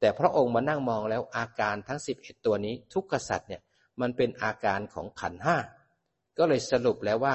[0.00, 3.62] แต่พระองค์มานั่งมองแล้วอาการทั้งสิบเอ็ดตัวนี้ ทุกขสัตว์เนี่ย
[4.00, 5.56] มันเป็นอาการของขันห้า
[6.38, 7.34] ก็เลยสรุปแล้วว่า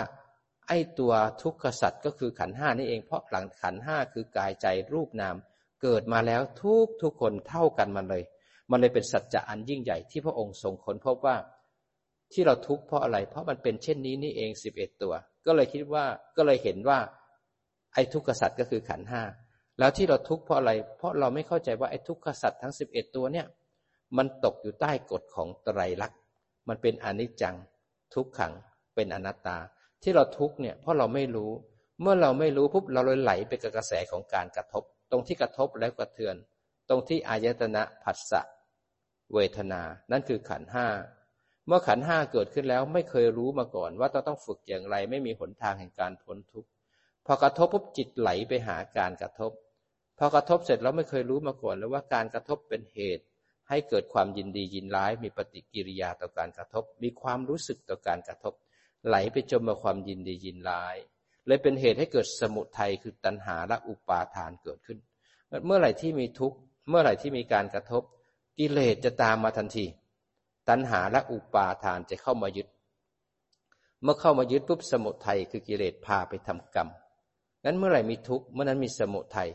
[0.74, 5.36] ไอ้ตัวทุกขสัตว์ก็คือขันห้านี่เอง เพราะหลังขันห้าคือกายใจรูปนาม
[5.82, 8.24] เกิดมาแล้วทุกทุกคนเท่ากันมันเลย
[8.72, 11.38] มันเลยเป็นสัจจะอันยิ่งใหญ่ที่พระองค์ทรงค้นพบว่า
[12.34, 15.14] ที่เราทุกข์เพราะอะไร เพราะมันเป็นเช่นนี้นี่เองสิบเอ็ดตัว
[15.46, 16.06] ก็เลยคิดว่า
[16.38, 17.00] ก็เลยเห็นว่า
[17.94, 19.22] ไอ้ทุกขสัตว์ก็คือขันห้า
[19.80, 23.48] แล้วที่เราทุกข์เพราะอะไร เพราะเราไม่เข้าใจว่าไอ้ทุกขสัตว์ทั้งสิบเอ็ดตัวเนี่ย
[24.18, 26.20] มันตกอยู่ใต้กฎของไตรลักษณ์
[26.68, 27.56] มันเป็นอนิจจัง
[28.14, 28.54] ทุกขัง
[28.96, 29.58] เป็นอนัตตา
[30.04, 31.52] ที่เราทุกเนี่ยเพราะเราไม่รู้
[32.02, 36.36] เมื่อเราไม่รู้ปุ๊บเราเลยไหลไปกับกระแสของการกระทบ ตรงที่กระทบแล้วกระเทือน
[36.90, 38.42] ตรงที่อายตนะผัสสะ
[39.34, 40.88] เวทนา นั่นคือขันห้า
[41.68, 46.70] เมื่อขันห้าเกิดขึ้นแล้วไม่เคยรู้มาก่อน ว่าเราต้องฝึกอย่างไรไม่มีหนทางแห่งการพ้นทุกข์
[47.26, 49.52] พอกระทบปุ๊บจิตไหลไปหาการกระทบ
[50.20, 53.24] พอกระทบเสร็จแล้วไม่เคยรู้มาก่อนแล้วว่าการกระทบเป็นเหตุ
[53.70, 58.54] ให้เกิดความยินดียินร้าย มีปฏิกิริยาต่อการกระทบ มีความรู้สึกต่อการกระทบ
[59.08, 60.98] ไหลไปจมมาความยินดียินร้าย
[61.48, 64.98] เลยเป็นเหตุให้เกิดสมุทัยคือตัณหาและอุปาทานเกิดขึ้น
[65.66, 66.58] เมื่อไหร่ที่มีทุกข์
[66.90, 68.04] เมื่อไหร่ที่มีการกระทบ
[68.58, 69.86] กิเลสจะตามมาทันที
[70.70, 72.68] ตัณหาและอุปาทานจะเข้ามายึด
[74.04, 76.88] เมื่อเข้ามายึดปุ๊บสมุทัยคือกิเลสพาไปทำกรรม
[77.66, 79.50] นั้นเมื่อไหร่มีทุกข์เมื่อนั้นมีสมุทัย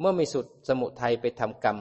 [0.00, 1.76] เมื่อมีสุดสมุทัยไปทำกรรม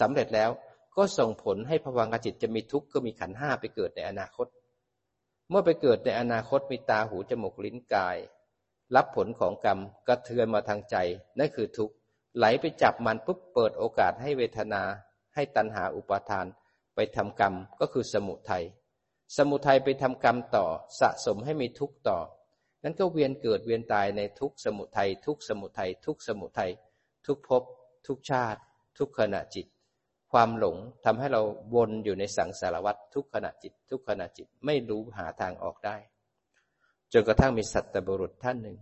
[0.00, 0.50] สำเร็จแล้ว
[0.96, 4.46] ก็ส่งผลให้ภวังคจิตจะมีทุกข์ก็มีขันห้าไปเกิดในอนาคต
[5.50, 8.16] เมื่อไปเกิดในอนาคตมีตาหูจมูกลิ้นกาย
[8.94, 9.78] รับผลของกรรม
[10.08, 10.96] กระเทือนมาทางใจ
[11.38, 11.94] นั่นคือทุกข์
[12.36, 14.82] ไหลไปจับมันปุ๊บเปิดโอกาสให้เวทนา
[15.34, 16.46] ให้ตัณหาอุปาทาน
[16.94, 18.64] ไปทำกรรมก็คือสมุทัย
[19.36, 20.66] สมุทัยไปทำกรรมต่อ
[21.00, 22.18] สะสมให้มีทุกข์ต่อ
[22.82, 26.70] นั้นก็เวียนเกิดเวียนตายในทุกสมุทัยทุกสมุทัยทุกสมุทัย
[27.26, 27.62] ทุกภพ
[28.06, 28.60] ทุกชาติ
[28.98, 29.66] ทุกขณะจิต
[30.38, 31.42] ความหลงทำให้เรา
[31.74, 35.96] วนอยู่ในสังสารวัฏทุกขณะจิต ทุกขณะจิตไม่รู้หาทางออกได้
[37.12, 38.78] จนกระทั่งมีสัตบุรุษท่านหนึ่ง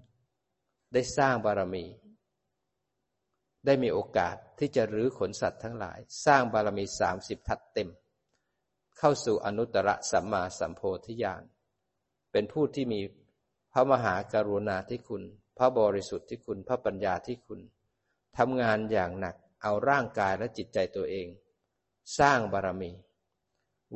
[0.93, 1.85] ได้สร้างบารมี
[3.67, 7.89] ได้มีโอกาสที่จะรื้อขนสัตว์ทั้งหลาย สร้างบารมีสามสิบทัศเต็ม
[8.99, 11.43] เข้าสู่อนุตตรสัมมาสัมโพธิญาณ
[12.33, 13.01] เป็นผู้ที่มี
[13.73, 15.23] พระมหากรุณาธิคุณ
[15.59, 17.61] พระบริสุทธิ์ที่คุณ พระปัญญาที่คุณ
[18.39, 21.29] ทำงานอย่างหนักเอาร่างกายและจิตใจตัวเอง
[22.19, 22.93] สร้างบารมี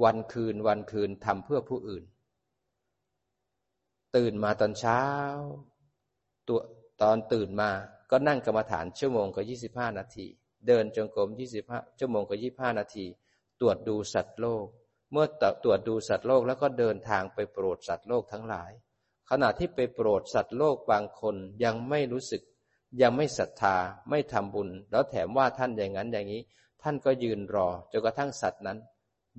[0.03, 2.05] วันคืนวันคืนทำเพื่อผู้อื่น
[4.17, 5.03] ตื่นมาตอนเช้า
[6.49, 6.61] ตัว
[7.03, 7.71] ตอนตื่นมา
[8.11, 10.27] ก็นั่งกรรมฐานชั่วโมงกับยี่สิบห้านาที
[10.67, 13.07] เดินจงกรมยี่สิบห้าชั่วโมงกับยี่บห้านาที
[13.61, 14.67] ตรวจดูสัตว์โลก
[15.13, 15.27] เมื่อ
[15.65, 18.71] ตรวจดูสัตว์โลกแล้วก็เดินทางไปโปรดสัตว์โลกทั้งหลาย
[19.31, 22.43] ขณะที่ไปโปรดสัตว์โลกบางคนยังไม่รู้สึก
[23.03, 23.77] ยังไม่ศรัทธา
[24.11, 26.43] ไม่ทำบุญ แล้วแถมว่าท่านอย่างนั้นอย่างนี้
[26.83, 28.79] ท่านก็ยืนรอจนกระทั่งสัตว์นั้น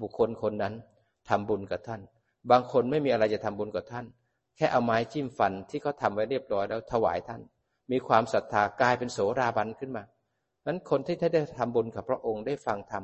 [0.02, 0.74] บุคคลคนนั้น
[1.30, 2.02] ทำบุญกับท่าน
[2.52, 4.06] บางคนไม่มีอะไรจะทำบุญกับท่าน
[4.56, 7.42] แค่เอาไม้จิ้มฟันที่เขาทาไว้เรียบร้อยแล้วถวายท่าน
[7.92, 10.04] มีความศรัทธากลายเป็นโสราบันขึ้นมา
[10.68, 13.04] นั้นคนที่ได้ทำบุญกับพระองค์ได้ฟังธรรม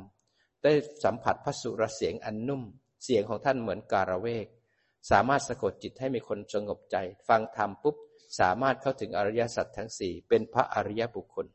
[0.64, 0.72] ได้
[1.04, 2.62] สัมผัสพระสุรเสียงอันนุ่ม
[3.04, 4.46] เสียงของท่านเหมือนการะเวก
[5.10, 6.96] สามารถสะกดจิตให้มีคนสงบใจ
[7.28, 7.96] ฟังธรรมปุ๊บ
[8.40, 11.46] สามารถเข้าถึงอริยสัจทั้งสี่เป็นพระอริยบุคคล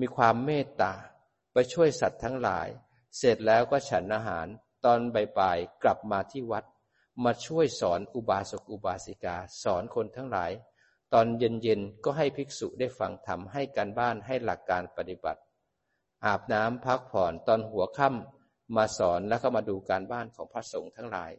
[0.00, 0.92] มีความเมตตา
[1.52, 2.68] ไปช่วยสัตว์ทั้งหลาย
[3.16, 4.46] เสร็จแล้วก็ฉันอาหาร
[4.84, 5.00] ตอน
[5.38, 6.64] บ่ายๆกลับมาที่วัด
[7.24, 10.52] มาช่วยสอนอุบาสกอุบาสิกา สอนคนทั้งหลาย
[11.12, 15.40] ตอนเย็นๆก็ให้ภิกษุได้ฟังธรรมให้การบ้านให้หลักการปฏิบัติ
[16.24, 21.32] อาบน้ำพักผ่อนตอนหัวค่ำมาสอนแล้วก็มาดูการบ้านของพระสงฆ์ทั้งหลาย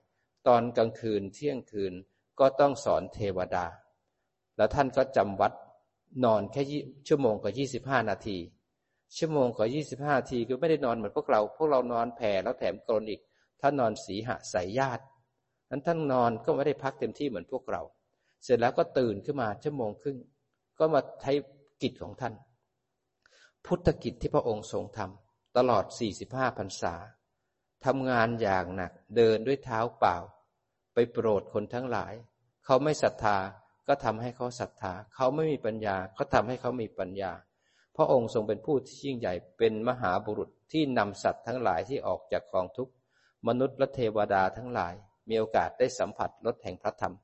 [0.47, 1.93] ตอนกลางคืนเที่ยงคืน
[2.39, 3.65] ก็ต้องสอนเทวดา
[4.57, 5.53] แล้วท่านก็จำวัด
[6.23, 6.61] นอนแค่
[7.07, 8.37] ชั่วโมงกับยี่สิบห้านาที
[9.17, 13.21] ชั่วโมงกับยี่สิบห้าทีก็ไม่ได้นอนเหมือนพวกเรา พวกเรานอนแผ่แล้วแถมกรนอีก
[13.61, 15.03] ถ้านอนสีหะสายญาติ
[15.69, 17.81] นั้นท่านนอนก็ไม่ได้พักเต็มที่เหมือนพวกเรา
[18.43, 20.17] เสร็จแล้วก็ตื่นขึ้นมาชั่วโมงครึ่ง
[20.79, 21.31] ก็มาใช้
[21.81, 22.33] กิจของท่าน
[23.65, 25.85] พุทธกิจที่พระองค์ทรงทำตลอด
[26.21, 26.95] 45พรรษา
[27.85, 30.17] ทำงานอย่างหนัก เดินด้วยเท้าเปล่า
[30.93, 32.13] ไปโปรดคนทั้งหลาย
[32.65, 33.37] เขาไม่ศรัทธา
[33.87, 37.31] ก็ทำให้เขาศรัทธา เขาไม่มีปัญญา ก็ทำให้เขามีปัญญา
[37.95, 42.93] พระองค์ทรงเป็นผู้ที่ยิ่งใหญ่เป็นมหาบุรุษที่นำสัตว์ทั้งหลายที่ออกจากกองทุกข์
[43.47, 44.93] มนุษย์และเทวดาทั้งหลาย
[45.29, 47.15] มีโอกาสได้สัมผัสรสแห่งพระธรรม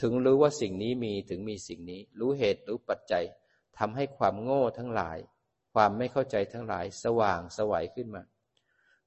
[0.00, 3.24] ถึงรู้ว่าสิ่งนี้มีถึงมีสิ่งนี้ รู้เหตุรู้ปัจจัย
[3.78, 5.18] ทำให้ความโง่ทั้งหลาย
[5.72, 8.22] ความไม่เข้าใจทั้งหลายสว่างสวัยขึ้นมา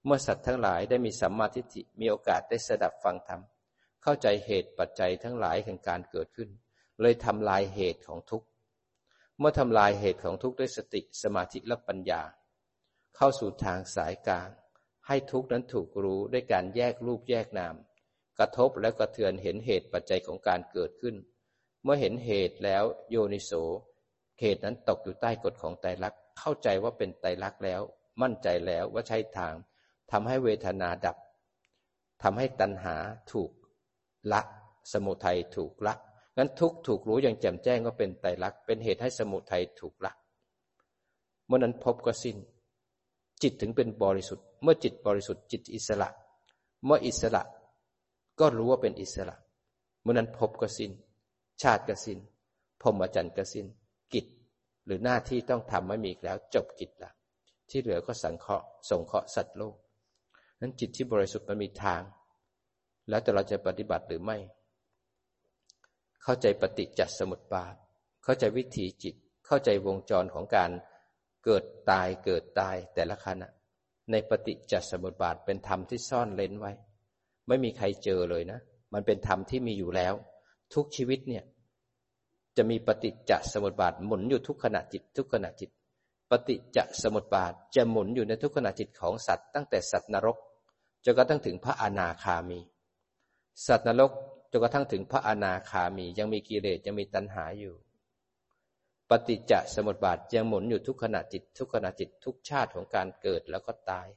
[0.05, 3.41] เมื่อสัตว์ทั้งหลายได้มีสัมมาทิฏฐิมีโอกาสได้สดับฟังธรรม
[4.03, 6.49] เข้าใจเหตุปัจจัยทั้งหลายแห่งการเกิดขึ้น
[7.01, 8.47] เลยทำลายเหตุของทุกข์
[9.39, 12.21] เมื่อทำลายเหตุของทุกข์ด้วยสติสมาธิและปัญญา
[13.15, 14.49] เข้าสู่ทางสายกลาง
[15.07, 17.75] ให้ทุกข์นั้นถูกรู้ด้วยการแยกรูปแยกนาม
[18.39, 21.15] กระทบและกระเทือนเห็นเหตุปัจจัยของการเกิดขึ้น
[21.83, 23.51] เมื่อเห็นเหตุแล้วโยนิโส
[24.39, 27.81] เหตุนั้นตกอยู่ใต้กฎของไตรลักษณ์เข้าใจว่าเป็นไตรลักษณ์แล้ว
[28.21, 29.53] มั่นใจแล้วว่าใช่ทาง
[30.11, 31.17] ทำให้เวทนาดับ
[32.23, 32.95] ทำให้ตัณหา
[33.31, 33.51] ถูก
[34.31, 34.41] ละ
[34.91, 35.93] สมุทัยถูกละ
[36.37, 40.11] งั้นทุกถูกรู้อย่างแจ่มแจ้งว่าเป็นไตรลักษณ์เป็นเหตุให้สมุทัยถูกละ
[41.45, 42.37] เมื่อนั้นพบก็สิ้น
[43.41, 46.09] จิตถึงเป็นบริสุทธิ์ เมื่อจิตบริสุทธิ์จิตอิสระ
[46.85, 47.43] เมื่ออิสระ
[48.39, 49.35] ก็รู้ว่าเป็นอิสระ
[50.01, 50.91] เมื่อนั้นพบก็สิน้น
[51.61, 52.19] ชาติก็สิน้น
[52.81, 53.67] พรหมจรรย์ก็สิน้น
[54.13, 54.25] กิจ
[54.85, 57.11] หรือหน้าที่ต้องทำไม่มีอีกแล้ว จบกิจละ
[57.69, 59.75] ที่เหลือก็สังเคราะห์ส่งเคราะห์สัตว์โลก
[60.61, 62.01] นั้นจิตที่บริสุทธิ์มันมีทาง
[63.09, 64.37] แล้วแต่เราจะปฏิบัติหรือไม่
[66.27, 67.75] เข้าใจปฏิจจสมุปบาท
[68.23, 70.71] เข้าใจวิถีจิต เข้าใจวงจรของการ
[71.43, 73.47] เกิดตายเกิดตายแต่ละขณะ
[74.11, 76.71] ในปฏิจจสมุปบาทเป็นธรรมที่ซ่อนเล้นไว้
[77.47, 78.59] ไม่มีใครเจอเลยนะ
[78.93, 80.13] มันเป็นธรรมที่มีอยู่แล้ว
[80.73, 81.43] ทุกชีวิตเนี่ย
[82.57, 85.69] จะมีปฏิจจสมุปบาทหมุนอยู่ทุกขณะจิต ทุกขณะจิต
[86.31, 90.37] ปฏิจจสมุปบาทจะหมุนอยู่ในทุกขณะจิตของสัตว์ ตั้งแต่สัตว์นรก
[91.05, 92.59] จนกระทั่งถึงพระอนาคามี
[93.67, 94.11] สัตว์นรก
[94.57, 97.75] นกระทั่งถึงพระอนาคามียังมีกิเลสยังมีตัณหาอยู่
[99.09, 104.07] ปฏิจจสมุปบาทยังหมุนอยู่ทุกขณะจิต ทุกขณะจิตทุกชาติของการเกิดแล้วก็ตาย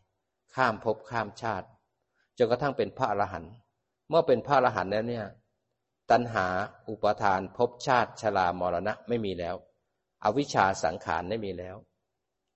[0.55, 1.66] ข้ามภพข้ามชาติ
[2.38, 3.53] จนกระทั่งเป็นพระอรหันต์
[4.09, 5.27] เมื่อเป็นพระอรหันต์แล้วเนี่ย
[6.11, 6.46] ตัณหา
[6.88, 9.57] อุปทานภพชาติชรามรณะไม่มีแล้ว
[10.24, 11.77] อวิชชาสังขารไม่มีแล้ว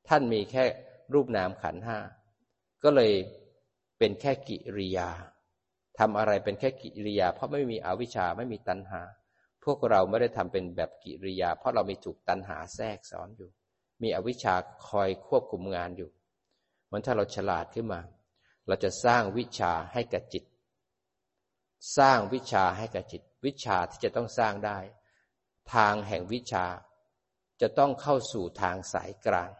[0.09, 0.64] ท่านมีแค่
[1.12, 1.99] รูปนามขันห้า
[2.83, 3.12] ก็เลย
[3.99, 5.11] เป็นแค่กิริยา
[5.98, 9.02] ทำอะไรเป็นแค่กิริยา เพราะไม่มีอวิชชาไม่มีตัณหา
[9.64, 13.50] พวกเราไม่ได้ทำเป็นแบบกิริยา เพราะเรามีถูกตัณหาแทรกซ้อนอยู่
[14.02, 14.55] มีอวิชชา
[14.88, 16.11] คอยควบคุมงานอยู่
[16.90, 18.00] มันถ้าเราฉลาดขึ้นมา
[18.66, 20.44] เราจะสร้างวิชาให้กับจิต
[21.98, 24.78] สร้างวิชาให้กับจิต วิชาที่จะต้องสร้างได้
[25.74, 26.66] ทางแห่งวิชา
[27.61, 29.50] จะต้องเข้าสู่ทางสายกลาง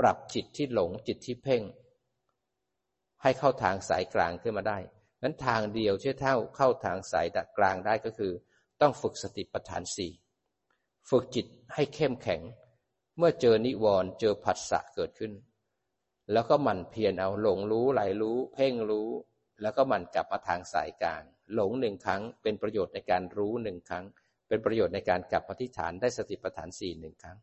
[0.00, 1.62] ปรับจิตที่หลงจิตที่เพ่ง
[3.22, 4.78] ให้เข้าทางสายกลางขึ้นมาได้
[5.22, 7.26] นั้นทางเดียวที่เท่าเข้าทางสาย
[7.58, 8.32] กลางได้ก็คือ
[8.80, 10.12] ต้องฝึกสติปัฏฐานสี่
[11.10, 12.40] ฝึกจิตให้เข้มแข็ง
[13.18, 15.32] เมื่อเจอนิวรณ์เจอผัสสะเกิดขึ้น
[16.32, 19.08] แล้วก็หมั่นเพียรเอาหลงรู้ไหลรู้ เพ่งรู้
[19.62, 21.22] แล้วก็หมั่นกลับมาทางสายกลาง
[21.54, 24.04] หลงหนึ่งครั้ง เป็นประโยชน์ในการรู้หนึ่งครั้ง
[24.48, 27.38] เป็นประโยชน์ในการกลับมาที่ฐานได้สติปัฏฐานสี่หนึ่งครั้ง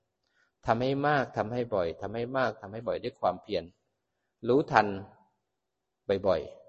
[0.65, 3.63] ทำให้มากทำให้บ่อยทำให้มากทำให้บ่อยด้วยความเพียร
[4.47, 4.87] รู้ทัน
[6.27, 6.64] บ่อยๆ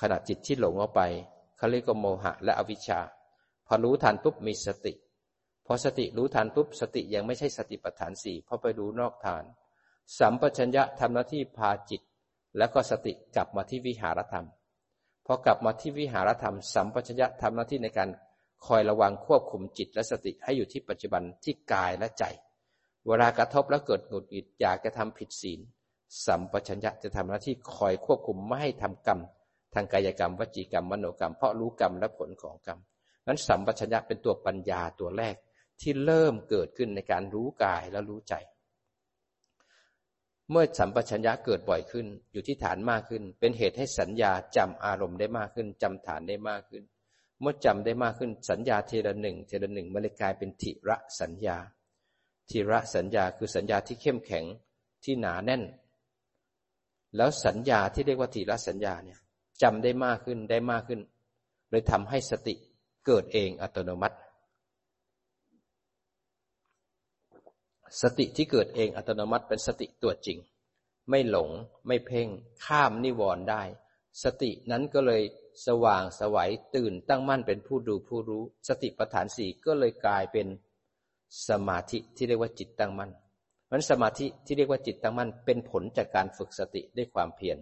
[0.00, 1.00] ขณะจิตที่หลงออกไป
[1.56, 3.00] เขาเรียกว่าโมหะและอวิชชา
[3.66, 4.92] พอรู้ทันปุ๊บมีสติ
[5.66, 9.44] พอสติรู้ทันปุ๊บสติยังไม่ใช่สติปัฏฐานสี่เพอไปรู้นอกฐาน
[10.18, 12.02] สัมปชัญญะทำหน้าที่พาจิต
[12.58, 14.46] แล้วก็สติกลับมาที่วิหารธรรม
[15.26, 18.10] พอกลับมาที่วิหารธรรม สัมปชัญญะทำหน้าที่ในการ
[18.66, 22.24] คอยระวังควบคุมจิตและสติให้อยู่ที่ปัจจุบันที่กายและใจ
[23.06, 25.60] เวลากระทบแล้วเกิดหงุดหงิดอยากจะทำผิดศีล
[26.26, 29.20] สัมปชัญญะจะทำหน้าที่คอยควบคุมไม่ให้ทำกรรม
[29.76, 32.78] ทางกายกรรม วจีกรรม มโนกรรม เพราะรู้กรรมและผลของกรรม
[33.26, 35.36] นั้นสัมปชัญญะเป็นตัวปัญญาตัวแรก
[35.80, 38.34] ที่เริ่มเกิดขึ้นในการรู้กายและรู้ใจ
[40.50, 46.82] เมื่อสัมปชัญญะเกิดบ่อยขึ้น อยู่ที่ฐานมากขึ้น เป็นเหตุให้สัญญาจำอารมณ์ได้มากขึ้นจำฐานได้มากขึ้น
[47.40, 51.58] เมื่อจำได้มากขึ้น สัญญาเทระหนึ่งเทระหนึ่งมันเลยกลายเป็นทิระสัญญา
[52.50, 54.44] ทีระสัญญาคือสัญญาที่เข้มแข็ง
[55.04, 55.62] ที่หนาแน่น
[57.16, 59.18] แล้วสัญญาที่เรียกว่าทีระสัญญาเนี่ย
[59.62, 61.00] จำได้มากขึ้นได้มากขึ้น
[61.70, 62.54] เลยทำให้สติ
[63.06, 64.16] เกิดเองอัตโนมัติ
[68.02, 70.38] สติที่เกิดเองอัตโนมัติเป็นสติตัวจริง
[71.10, 71.50] ไม่หลง
[71.86, 72.28] ไม่เพ่ง
[72.64, 73.62] ข้ามนิวรณ์ได้
[74.24, 75.22] สตินั้นก็เลย
[75.66, 80.46] สว่างสวัยตื่นตั้งมั่นเป็นผู้ดูผู้รู้ สติปัฏฐานสี่ก็เลยกลายเป็น
[81.48, 83.10] สมาธิที่เรียกว่าจิตตั้งมั่น
[83.70, 87.58] มันสมาธิที่เรียกว่าจิตตั้งมั่นเป็นผลจากการฝึกสติด้วยความเพียร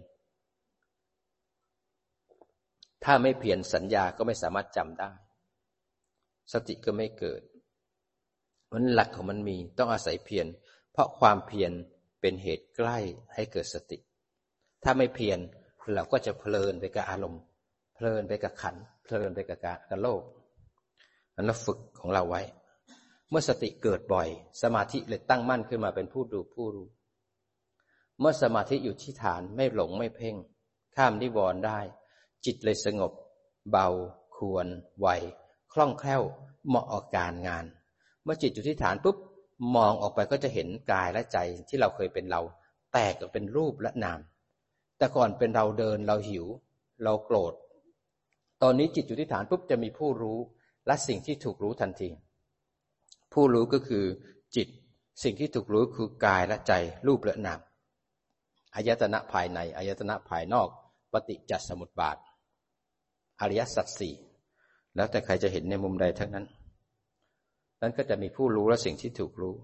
[3.05, 5.11] ถ้าไม่เพียรสัญญาก็ไม่สามารถจำได้
[6.53, 7.41] สติก็ไม่เกิด
[8.71, 10.47] มันหลักของมันมีต้องอาศัยเพียร
[10.91, 11.71] เพราะความเพียร
[12.21, 12.97] เป็นเหตุใกล้
[13.33, 13.97] ให้เกิดสติ
[14.83, 15.39] ถ้าไม่เพียร
[15.93, 17.41] เราก็จะเพลินไปกับอารมณ์
[17.95, 20.21] เพลินไปกับขัน เพลินไปกับการกับโลก
[21.35, 22.41] นั้นเราฝึกของเราไว้
[23.29, 24.27] เมื่อสติเกิดบ่อย
[24.61, 26.87] สมาธิเลยตั้งมั่นขึ้นมาเป็นผู้ดูผู้รู้
[28.19, 30.35] เมื่อสมาธิอยู่ที่ฐานไม่หลงไม่เพ่ง
[30.95, 31.79] ข้ามนิวรณ์ได้
[32.45, 33.11] จิตเลยสงบ
[33.71, 33.87] เบา
[34.35, 34.67] ควร
[34.99, 35.07] ไว
[35.73, 36.23] คล่องแคล่ว
[36.67, 37.65] เหมาะออกการงาน
[38.23, 39.17] เมื่อจิตอยู่ที่ฐานปุ๊บ
[39.75, 41.37] มองออกไปก็จะเห็นกายและใจ
[41.69, 42.41] ที่เราเคยเป็นเรา
[42.93, 44.19] แตกออกเป็นรูปและนาม
[44.97, 46.45] แต่ก่อนเป็นเราเดินเราหิว
[47.03, 47.53] เราโกรธ
[48.61, 50.39] ตอนนี้จิตอยู่ที่ฐานปุ๊บจะมีผู้รู้
[50.87, 52.09] และสิ่งที่ถูกรู้ทันที
[53.33, 54.05] ผู้รู้ก็คือ
[54.55, 54.67] จิต
[55.23, 56.73] สิ่งที่ถูกรู้คือกายและใจ
[57.07, 57.59] รูปและนาม
[58.75, 60.67] อายตนะภายในอายตนะภายนอก
[61.11, 62.17] ปฏิจจสมุปบาท
[63.41, 64.13] อริยสัจสี่
[64.95, 66.45] แล้วแต่ใครจะเห็นในมุมใดทั้งนั้น
[67.81, 69.55] นั้นก็จะมีผู้รู้และสิ่งที่ถูกรู้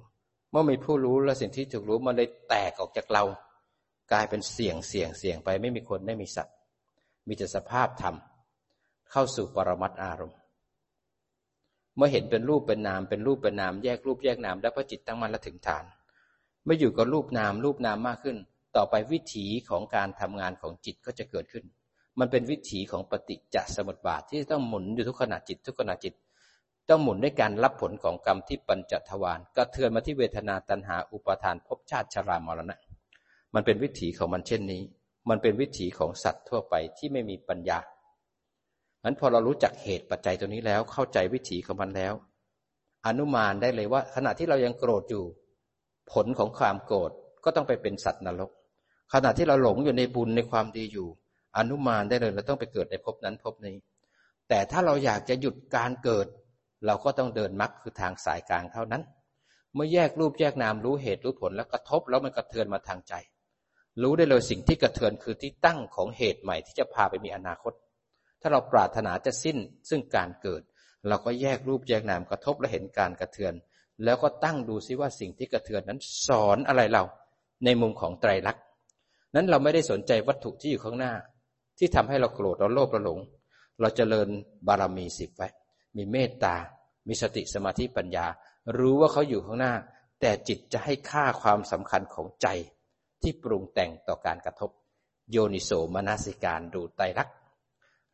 [0.51, 3.23] เมื่อมีผู้รู้และสิ่งที่ถูกรู้มันเลยแตกออกจากเรา
[4.11, 6.55] กลายเป็นเสียงเสียงเสียงไปไม่มีคนไม่มีสัตว์
[7.27, 8.15] มีแต่สภาพธรรม
[9.11, 10.39] เข้าสู่ปรมัตอารมณ์
[11.95, 15.85] เมื่อเห็นเป็นรูปเป็นนามเป็นรูปเป็นนามแยกรูปแยกนามแล้วพระจิตตั้งมั่นและถึงฐาน
[16.63, 18.37] เมื่ออยู่กับรูปนามรูปนามมากขึ้น
[18.75, 21.65] ต่อไปวิถีของการทำงานของจิตก็จะเกิดขึ้น
[22.19, 26.13] มันเป็นวิถีของปฏิจจสมุปบาทที่ต้องหมุนอยู่ทุกขณะจิต ทุกขณะจิต
[26.89, 32.77] ต้องหมุนด้วยการรับผลของกรรมที่ปัญจทวารกระเทือนมาที่เวทนาตัณหาอุปาทานภพชาติชรามรณะ
[33.53, 34.81] มันเป็นวิถีของมันเช่นนี้
[35.29, 37.79] มันเป็นวิถีของสัตว์ทั่วไปที่ไม่มีปัญญา
[39.03, 42.13] นั้นพอเรารู้จักเหตุปัจจัยตัวนี้แล้วเข้าใจวิถีของมันแล้ว
[43.07, 45.23] อนุมานได้เลยว่า ขณะที่เรายังโกรธอยู่
[46.11, 47.11] ผลของความโกรธ
[47.43, 48.51] ก็ต้องไปเป็นสัตว์นรก
[49.13, 51.07] ขณะที่เราหลงอยู่ในบุญในความดีอยู่
[51.57, 53.75] อนุมานได้เลย เราต้องไปเกิดในภพนั้นภพนี้
[54.49, 56.27] แต่ถ้าเราอยากจะหยุดการเกิด
[56.85, 59.03] เราก็ต้องเดินมรรคคือทางสายกลางเท่านั้น
[59.73, 63.13] เมื่อแยกรูปแยกนามรู้เหตุรู้ผลแล้วกระทบแล้วมันกระเทือนมาทางใจ
[64.01, 67.73] รู้ได้เลยสิ่งที่กระเทือนคือที่ตั้งของเหตุใหม่ที่จะพาไปมีอนาคต
[68.41, 69.57] ถ้าเราปรารถนาจะสิ้น
[69.89, 70.61] ซึ่งการเกิด
[71.07, 73.53] เราก็แยกรูปแยกนามกระทบและเห็นการกระเทือน
[74.03, 77.03] แล้วก็ตั้งดูซิว่าสิ่งที่กระเทือนนั้นสอนอะไรเรา
[77.65, 78.63] ในมุมของไตรลักษณ์
[79.35, 81.13] นั้นเราไม่ได้สนใจวัตถุที่อยู่ข้างหน้า
[81.77, 83.19] ที่ทำให้เราโกรธเราโลภเราหลง
[83.79, 84.27] เราจเจริญ
[84.67, 85.49] บารมีสิบไว้
[85.97, 86.55] มีเมตตา
[87.07, 88.25] มีสติสมาธิปัญญา
[88.77, 89.73] รู้ว่าเขาอยู่ข้างหน้า
[90.21, 92.47] แต่จิตจะให้ค่าความสำคัญของใจ
[93.21, 94.69] ที่ปรุงแต่งต่อการกระทบ
[95.31, 97.29] โยนิโสมนสิการดูไตรัก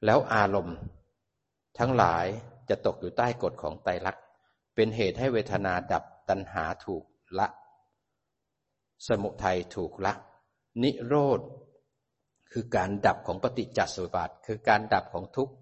[0.05, 0.77] แล้วอารมณ์
[1.79, 2.25] ทั้งหลาย
[2.69, 4.17] จะตกอยู่ใต้กฎของไตรัก
[4.75, 7.03] เป็นเหตุให้เวทนาดับตัณหาถูก
[7.39, 7.47] ละ
[9.07, 10.13] สมุทัยถูกละ
[10.83, 11.39] นิโรธ
[12.53, 15.53] คือการดับของปฏิจจสมุปบาทคือการดับของทุกข์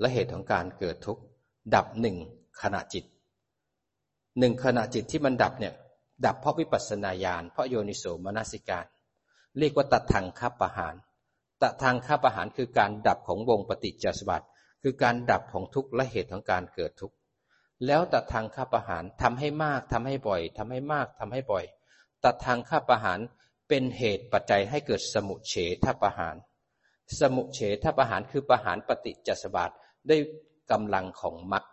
[0.00, 1.22] และเหตุของการเกิดทุกข์
[1.74, 2.16] ดับหนึ่ง
[2.62, 3.04] ขณะจิต
[4.38, 5.74] หนึ่งขณะจิตที่มันดับเนี่ย
[6.26, 8.86] ดับเพราะวิปัสสนาญาณเพราะโยนิโสมนสิการ
[9.58, 10.94] เรียกว่าตัดทางคับประหาร
[11.62, 14.42] ตัดทางคับประหารคือการดับของวงปฏิจจสมุปบาท
[14.82, 17.16] คือการดับของทุกข์และเหตุของการเกิดทุกข์
[17.86, 21.64] แล้วตัดทางคับประหารทำให้มากทำให้บ่อยทำให้มากทำให้บ่อย
[22.24, 23.18] ตัดทางคับประหาร
[23.68, 25.54] เป็นเหตุปัจจัยให้เกิดสมุเฉ
[25.84, 26.36] ทประหาร
[27.20, 29.74] สมุเฉทประหารคือประหารปฏิจจสมบัติ
[30.08, 30.16] ได้
[30.70, 31.64] กำลังของมรรค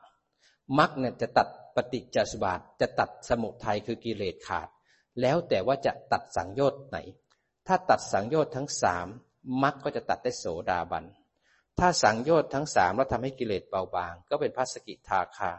[0.79, 4.67] มรรคเนี่ยจะตัดปฏิจจสมบัติจะตัดสมุทัยคือกิเลสขาด
[5.21, 6.97] แล้วแต่ว่าจะตัดสังโยชน์ไหน
[7.67, 9.07] ถ้าตัดสังโยชน์ทั้งสาม
[9.63, 11.05] มรรคก็จะตัดได้โสดาบัน
[11.79, 15.51] ถ้าสังโยชน์ทั้งสามแล้วทำให้กิเลสเบาบาง ก็เป็นพระสกิทาคา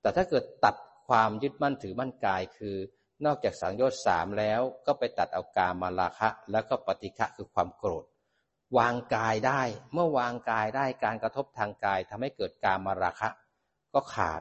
[0.00, 0.76] แต่ถ้าเกิดตัด
[1.08, 2.76] ความยึดมั่นถือมั่นกายคือ
[3.24, 8.04] นอกจากสังโยชน์สามแล้วก็ไปตัดเอากามาราคะ แล้วก็ปฏิฆะคือความโกรธ
[8.78, 9.62] วางกายได้
[9.92, 13.28] เมื่อวางกายได้การกระทบทางกายทำให้เกิดกามาราคะ
[13.94, 14.40] ก็ขาด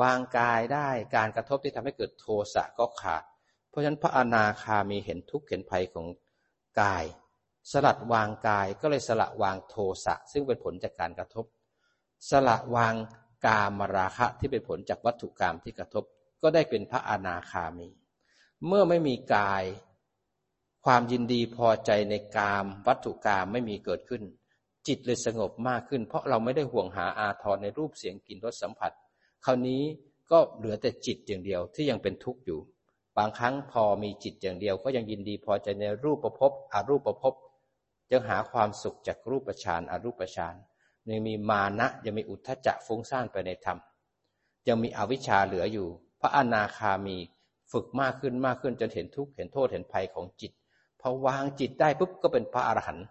[0.00, 3.22] วางกายได้การกระทบที่ทำให้เกิดโทสะก็ขาด
[3.68, 6.06] เพราะฉะนั้นพระอนาคามีเห็นทุกข์เห็นภัยของ
[6.80, 7.04] กาย
[7.72, 11.44] สลัดวางกายก็เลยสละวางโทสะซึ่งเป็นผลจากการกระทบ
[12.30, 12.94] สละวาง
[13.46, 16.04] กามราคะที่เป็นผลจากวัตถุกรรมที่กระทบ
[16.42, 17.88] ก็ได้เป็นพระอนาคามี
[18.66, 19.64] เมื่อไม่มีกาย
[20.84, 24.22] ความยินดีพอใจในกามวัตถุกรรมไม่มีเกิดขึ้น
[24.86, 28.92] จิตเลยสงบมากขึ้น เพราะเราไม่ได้ห่วงหาอาทรในรูปเสียงกลิ่นรสสัมผัส
[29.44, 29.82] คราวนี้
[30.30, 32.60] ก็เหลือแต่จิตอย่างเดียวที่ยังเป็นทุกข์อยู่
[33.18, 37.34] บางครั้งพอมีจิตอย่างเดียว ก็ยังยินดีพอใจในรูปประพบอารูปประพบ
[38.12, 40.54] ยังหาความสุขจากรูปฌานอารูปฌาน
[41.08, 43.78] ยังมีมานะยังมีอุทธจักฟุ้งซ่านไปในธรรม
[44.68, 45.88] ยังมีอวิชชาเหลืออยู่
[46.20, 47.16] พระอนาคามี
[47.74, 50.52] ฝึกมากขึ้นมากขึ้นจนเห็นทุกข์เห็นโทษเห็นภัยของจิต
[51.00, 53.06] พอวางจิตได้ปุ๊บก็เป็นพระอรหันต์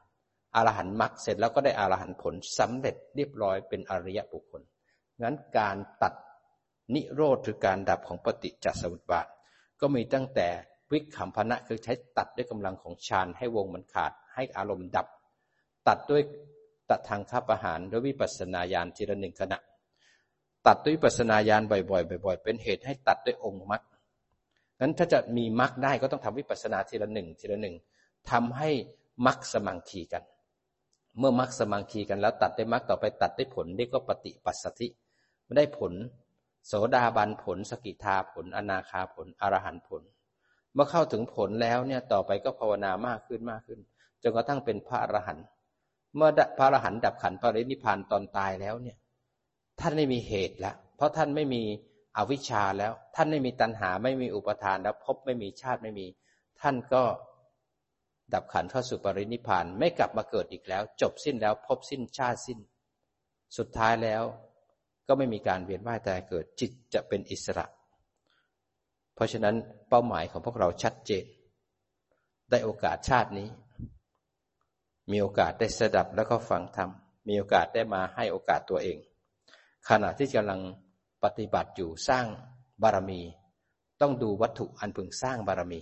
[0.55, 4.61] อรหันต์มรรคเสร็จแล้วก็ได้อรหันต์ผลสำเร็จเรียบร้อยเป็นอริยบุคคล
[5.21, 6.13] งั้นการตัด
[6.93, 9.27] นิโรธคือการดับของปฏิจจสมุปบาท
[9.81, 10.47] ก็มีตั้งแต่
[10.91, 15.07] วิขำพนะคือใช้ตัดด้วยกำลังของฌานให้วงมันขาดให้อารมณ์ดับ
[15.87, 16.21] ตัดด้วย
[16.89, 19.57] ตัดทางข้าประหารด้วยวิปัสสนาญาณทีละหนึ่งขณะ
[20.67, 23.83] ตัดด้วยวิปัสสนาญาณบ่อยๆบ่อย ๆ เป็นเหตุให้ตัดด้วยองค์มรรค
[24.81, 27.75] นั้นถ้าจะมีมรรคได้ก็ต้องทำวิปัสสนาทีละหนึ่งทีละหนึ่ง
[28.31, 28.69] ทำให้
[29.25, 30.23] มรรคสมังคีกัน
[31.19, 34.87] เมื่อมรรคสมังคีกันแล้วตัดได้มรรคต่อไปตัดได้ผลนี่ก็ปฏิปัสสธิ
[35.43, 35.93] ไม่ได้ผล
[36.67, 40.01] โสดาบันผล สกิทาผล อนาคาผลอรหันผล
[40.73, 43.79] เมื่อเข้าถึงผลแล้วเนี่ยต่อไปก็ภาวนามากขึ้นมากขึ้น
[44.21, 45.45] จนกระทั่งเป็นพระอรหันต์
[46.15, 48.97] เมื่อพระอรหันต์ดับขันปรินิพานตอนตายแล้วเนี่ย
[49.79, 51.63] ท่านไม่มีเหตุแล้วเพราะท่านไม่มี
[52.17, 56.07] อวิชชาแล้ว ท่านไม่มีตัณหาไม่มีอุปทานแล้วพบไม่มีชาติไม่มี
[56.61, 57.03] ท่านก็
[58.33, 62.59] ดับขันเข้าสู่ปรินิพาน ไม่กลับมาเกิดอีกแล้ว จบสิ้นแล้วพบสิ้นชาติสิ้น
[63.57, 64.23] สุดท้ายแล้ว
[65.07, 67.65] ก็ไม่มีการเวียนว่ายตายเกิดจิตจะเป็นอิสระ
[69.15, 69.55] เพราะฉะนั้น
[69.89, 71.25] เป้าหมายของพวกเราชัดเจน
[72.51, 73.47] ได้โอกาสชาตินี้
[75.11, 76.89] มีโอกาสได้สดับแล้วก็ฟังธรรม
[77.27, 78.97] มีโอกาสได้มาให้โอกาสตัวเอง
[79.89, 80.61] ขณะที่กำลัง
[81.23, 82.25] ปฏิบัติอยู่สร้าง
[82.83, 83.21] บารมี
[84.01, 85.79] ต้องดูวัตถุอันพึงสร้างบารมี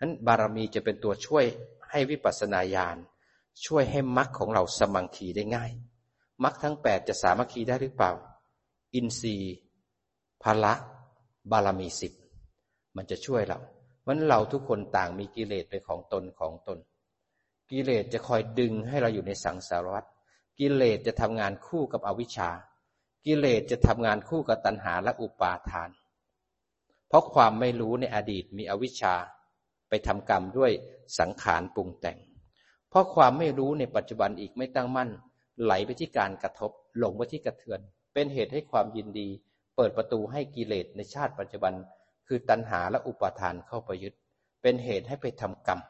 [0.00, 1.44] นั้นบารมีจะเป็นตัวช่วย
[1.90, 2.96] ให้วิปัสสนาญาณ
[3.66, 5.72] ช่วยให้มรรคของเราสมังคีได้ง่าย
[6.44, 8.12] มรรคทั้งแปดจะสามัคคีได้หรือเปล่า
[8.94, 9.54] อินทรีย์
[10.42, 10.74] พละ
[11.50, 12.12] บารมีสิบ
[12.96, 13.58] มันจะช่วยเรา
[14.06, 16.78] วันเราทุกคนต่างมีกิเลสเป็นของตนของตน
[17.70, 20.04] กิเลสจะคอยดึงให้เราอยู่ในสังสารวัฏ
[20.58, 22.50] กิเลสจะทำงานคู่กับอวิชชา
[23.26, 25.90] กิเลสจะทำงานคู่กับตัณหาและอุปาทาน
[27.08, 29.14] เพราะความไม่รู้ในอดีตมีอวิชชา
[29.88, 30.72] ไปทำกรรมด้วย
[31.18, 32.18] สังขารปรุงแต่ง
[32.90, 35.10] เพราะความไม่รู้ในปัจจุบันอีกไม่ตั้งมั่น
[35.62, 37.80] ไหลไปที่การกระทบหลงไปที่กระเทือน
[38.14, 39.28] เป็นเหตุให้ความยินดี
[39.76, 41.74] เปิดประตูให้กิเลสในชาติปัจจุบัน
[42.26, 44.14] คือตัณหาและอุปาทานเข้าไปยึด
[44.62, 45.80] เป็นเหตุให้ไปทำกรรม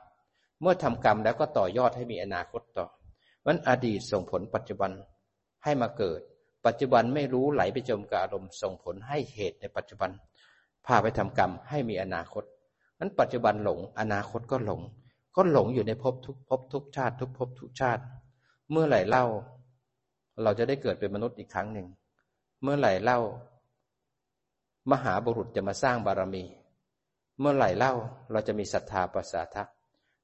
[0.61, 2.87] เมื่อทำกรรมแล้วก็ต่อยอดให้มีอนาคตต่อ
[3.47, 4.91] มันอดีตส่งผลปัจจุบัน
[5.64, 6.20] ให้มาเกิด
[6.66, 10.10] ปัจจุบันไม่รู้ไหลไปจมกับอารมณ์ส่งผลให้เหตุในปัจจุบัน
[10.86, 12.44] พาไปทำกรรมให้มีอนาคต
[12.98, 14.80] นั้นปัจจุบันหลง อนาคตก็หลง
[15.36, 18.02] ก็หลงอยู่ในภพทุกภพทุกชาติทุกภพทุกชาติ
[18.70, 19.24] เมื่อไหร่เล่า
[20.42, 21.86] เราจะได้เกิดเป็นมนุษย์อีกครั้งหนึ่ง
[22.62, 23.18] เมื่อไหร่เล่า
[24.90, 26.44] มหาบุรุษจะมาสร้างบารมี
[27.40, 27.92] เมื่อไหร่เล่า
[28.32, 29.64] เราจะมีศรัทธาประสาทะ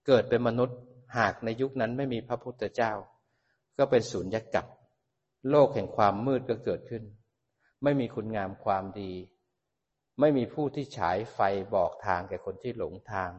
[0.07, 0.79] เกิดเป็นมนุษย์
[1.19, 2.93] หากในยุคนั้นไม่มีพระพุทธเจ้า
[3.79, 4.67] ก็เป็นศูนย์ยักษ์กับ
[5.51, 7.03] โลกแห่งความมืดก็เกิดขึ้น
[7.83, 9.13] ไม่มีคุณงามความดี
[10.21, 11.39] ไม่มีผู้ที่ฉายไฟ
[11.75, 13.31] บอกทางแก่คนที่หลงทาง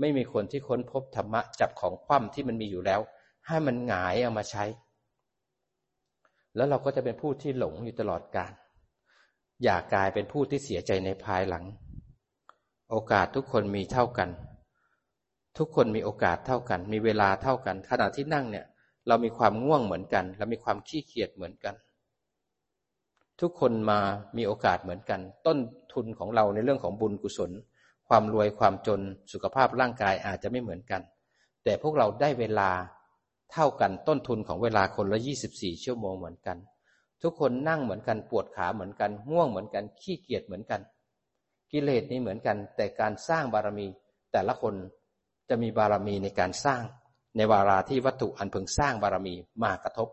[0.00, 3.00] ไม่มีคนที่ค้นพบธรรมะจับของคว่ำที่มันมีอยู่แล้ว
[3.46, 4.64] ให้มันหงายเอามาใช้
[6.56, 8.52] แล้วเราก็จะเป็นผู้ที่หลงอยู่ตลอดกาล
[9.64, 11.64] อย่ากลายเป็นผู้ที่เสียใจในภายหลัง
[12.90, 14.28] โอกาสทุกคนมีเท่ากัน
[15.58, 18.66] ทุกคนมีโอกาสเท่ากัน มีเวลาเท่ากัน ขณะที่นั่งเนี่ย
[19.08, 21.74] เรามีความง่วงเหมือนกัน เรามีความขี้เกียจเหมือนกัน
[23.40, 23.98] ทุกคนมา
[24.36, 25.58] มีโอกาสเหมือนกัน ต้น
[25.92, 27.50] ทุนของเราในเรื่องของบุญกุศล
[28.08, 29.00] ความรวยความจน
[29.32, 31.02] สุขภาพร่างกายอาจจะไม่เหมือนกัน
[31.64, 32.70] แต่พวกเราได้เวลา
[33.52, 35.18] เท่ากันต้นทุนของเวลาคนละ
[35.52, 36.56] 24 ชั่วโมงเหมือนกัน
[37.22, 40.80] ทุกคนนั่งเหมือนกันปวดขาเหมือนกันง่วงเหมือนกันขี้เกียจเหมือนกัน
[41.70, 43.86] กิเลสนี่เหมือนกัน แต่การสร้างบารมี
[44.32, 44.74] แต่ละคน
[45.48, 46.82] จะมีบารมีในการสร้าง
[47.36, 50.08] ในวาราที่วัตถุอันพึงสร้างบารมีมากระทบ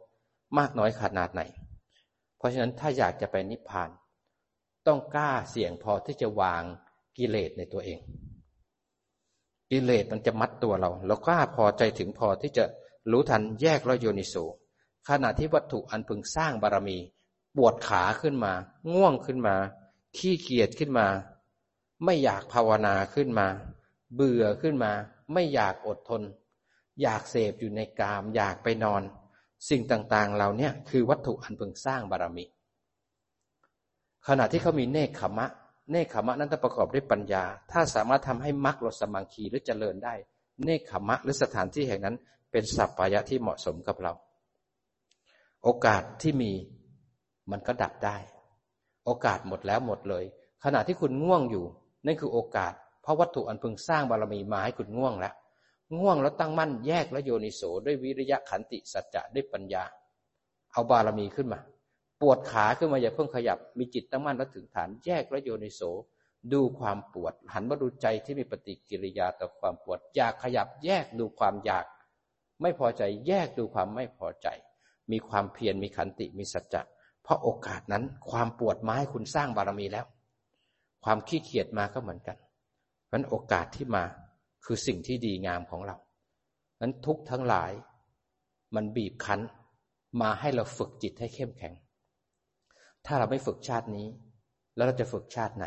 [0.58, 1.42] มากน้อยขนาดไหน
[2.38, 3.90] เพราะฉะนั้นถ้าอยากจะไปนิพพาน
[4.88, 6.64] ต้องกล้าเสี่ยงพอที่จะวาง
[7.18, 8.00] กิเลสในตัวเอง
[9.72, 12.66] กิเลสมันจะมัดตัวเรา เรากล้าพอใจถึงพอที่จะ
[13.12, 14.36] รู้ทันแยกรโยนิโส
[15.10, 16.98] ขณะที่วัตถุอันพึงสร้างบารมี
[17.56, 18.54] ปวดขาขึ้นมา
[18.94, 19.56] ง่วงขึ้นมา
[20.18, 21.08] ขี้เกียจขึ้นมา
[22.06, 23.48] ไม่อยากภาวนาขึ้นมา
[24.16, 24.92] เบื่อขึ้นมา
[25.34, 26.22] ไม่อยากอดทน
[27.02, 29.02] อยากเสพอยู่ในกาม อยากไปนอน
[29.70, 32.46] สิ่งต่างๆเหล่านี้คือวัตถุอันเพิ่งสร้างบารมี
[34.28, 35.48] ขณะที่เขามีเนคขมะ
[35.92, 40.14] เนคขมะนั้นต้องประกอบด้วยปัญญา ถ้าสามารถทำให้มรรคลสมังคีหรือเจริญได้
[40.64, 42.16] เนคขมะหรือสถานที่แห่งนั้น
[42.52, 44.14] เป็นสัพพายะที่เหมาะสมกับเรา
[45.64, 46.52] โอกาสที่มี
[47.52, 48.18] มันก็ดับได้
[49.06, 50.24] โอกาสหมดแล้วหมดเลย
[50.64, 51.66] ขณะที่คุณง่วงอยู่
[52.06, 55.34] นั่นคือโอกาส เพราะวัตถุอันพึงสร้างบารมีมาให้คุณง่วงแล้ว
[56.00, 59.84] ง่วงแล้วตั้งมั่นแยกแล้วโยนิโสด้วยวิริยะขันติสัจจะด้วยปัญญา
[60.72, 61.60] เอาบารมีขึ้นมา
[62.22, 65.82] ปวดขาขึ้นมาอย่าเพิ่งขยับมีจิตตั้งมั่นแล้วถึงฐานแยกแล้วโยนิโส
[66.54, 71.86] ดูความปวด หันมาดูใจที่มีปฏิกิริยาต่อความปวด อยากขยับแยกดูความอยาก
[72.62, 74.48] ไม่พอใจแยกดูความไม่พอใจ
[75.12, 76.82] มีความเพียรมีขันติมีสัจจะ
[77.24, 80.06] เพราะโอกาสนั้นความปวดมาให้คุณสร้างบารมีแล้ว
[81.04, 82.38] ความขี้เกียจมาก็เหมือนกัน
[83.08, 84.04] เพราะโอกาสที่มา
[84.66, 85.98] คือสิ่งที่ดีงามของเรา
[86.82, 87.72] นั้นทุกทั้งหลาย
[88.76, 89.42] มันบีบคั้น
[90.22, 91.74] มาให้เราฝึกจิตให้เข้มแข็ง
[93.06, 94.08] ถ้าเราไม่ฝึกชาตินี้
[94.76, 95.66] แล้วเราจะฝึกชาติไหน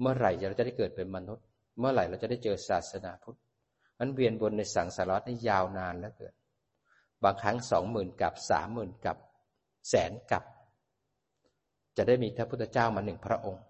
[0.00, 1.44] เมื่อไหร่เราจะได้เกิดเป็นมนุษย์
[1.78, 3.38] เมื่อไหร่เราจะได้เจอศาสนาพุทธ
[3.98, 6.34] มันเวียนวนในสังสารวัฏนี่ยาวนานแล้วเกิด
[7.22, 9.16] บางครั้งสองหมื่นกับสามหมื่นกับ
[9.88, 10.44] แสนกับ
[11.96, 13.64] จะได้มีพระพุทธเจ้ามาหนึ่งพระองค์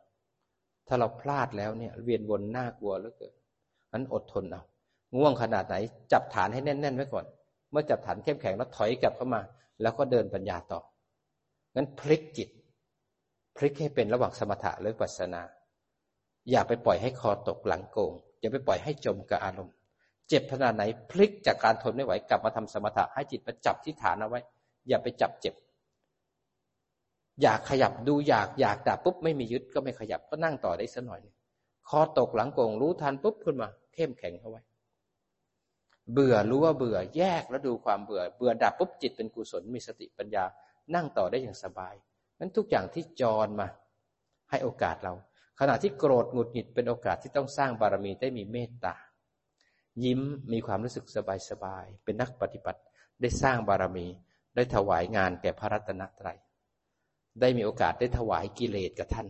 [0.86, 3.32] ถ้าเราพลาดแล้วเนี่ย เวียนวนน่ากลัวแล้วเกิด
[3.92, 4.62] นั้นอดทนเอา
[5.16, 5.76] ง่วงขนาดไหน
[6.12, 7.24] จับฐานให้แน่นๆไว้ก่อน
[7.70, 9.40] เมื่อจับฐานเข้มแข็งแล้วถอยกลับเข้ามา
[9.82, 10.80] แล้วก็เดินปัญญาต่อ
[11.74, 12.48] งั้นพลิกจิต
[13.56, 15.42] พลิกให้เป็นระหว่างสมถะหรือปัสนา
[16.50, 19.74] อย่าไปปล่อยให้คอตกหลังโกง อย่าไปปล่อยให้จมกับอารมณ์
[20.28, 24.40] เจ็บขนาดไหน พลิกจากการทนไม่ไหวกลับมาทำสมถะให้จิตประจับที่ฐานเอาไว้
[24.88, 25.54] อย่าไปจับเจ็บ
[27.42, 31.20] อยากขยับดูอยากอยากดับปุ๊บไม่มียึดก็ไม่ขยับก็นั่งต่อได้สักหน่อย
[31.88, 34.62] คอตกหลังโกงรู้ทันปุ๊บขึ้นมา เข้มแข็งเข้าไว้
[36.12, 40.44] เบื่อรู้ว่าเบื่อแยกแล้วดูความเบื่อ เบื่อดับปุ๊บจิตเป็นกุศลมีสติปัญญา
[40.94, 41.94] นั่งต่อได้อย่างสบาย
[42.38, 43.68] นั้นทุกอย่างที่จรมา
[44.50, 45.12] ให้โอกาสเรา
[45.60, 48.94] ขณะที่โกรธหงุดหงิดเป็นโอกาสที่ต้องสร้างบารมีได้มีเมตตา
[50.04, 50.20] ยิ้ม
[50.52, 52.80] มีความรู้สึกสบายสบาย เป็นนักปฏิบัติ
[53.20, 54.06] ได้สร้างบารมี
[54.54, 56.38] ได้ถวายงานแก่พระรัตนตรัย
[57.40, 59.26] ได้มีโอกาสได้ถวายกิเลสกับท่าน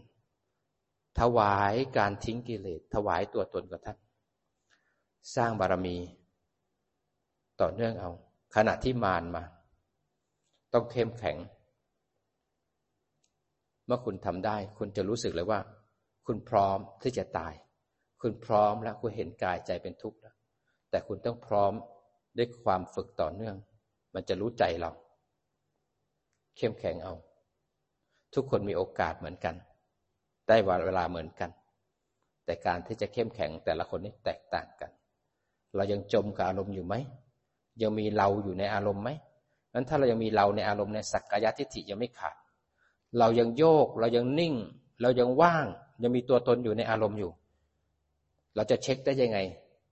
[1.21, 3.99] ถวายการทิ้งกิเลสถวายตัวตนกับท่าน
[5.37, 5.97] สร้างบารมี
[7.61, 8.11] ต่อเนื่องเอา
[8.57, 9.45] ขณะที่มารมา
[10.73, 11.37] ต้องเข้มแข็ง
[13.87, 15.61] เมื่อคุณทำได้ คุณจะรู้สึกเลยว่า
[16.27, 17.55] คุณพร้อมที่จะตาย
[18.23, 20.37] คุณพร้อมแล้วคุณเห็นกายใจเป็นทุกข์แล้ว
[20.91, 21.73] แต่คุณต้องพร้อม
[22.37, 23.57] ด้วยความฝึกต่อเนื่อง
[24.15, 24.91] มันจะรู้ใจเรา
[26.57, 27.15] เข้มแข็งเอา
[28.35, 29.55] ทุกคนมีโอกาสเหมือนกัน
[30.49, 31.51] ได้เวลาเหมือนกัน
[32.45, 34.91] แต่การที่จะเข้มแข็งแต่ละคนนี่แตกต่างกัน
[35.77, 36.95] เรายังจมกับอารมณ์อยู่ไหม
[37.83, 39.11] ยังมีเราอยู่ในอารมณ์ไหม
[39.75, 42.37] นั้นถ้าเรายังมีเราในอารมณ์ในสักกายทิฏฐิยังไม่ขาด
[43.19, 44.55] เรายังโยก เรายังนิ่ง
[45.03, 45.67] เรายังว่าง
[46.03, 47.31] ยังมีตัวตนอยู่ในอารมณ์อยู่
[48.57, 49.39] เราจะเช็คได้ยังไง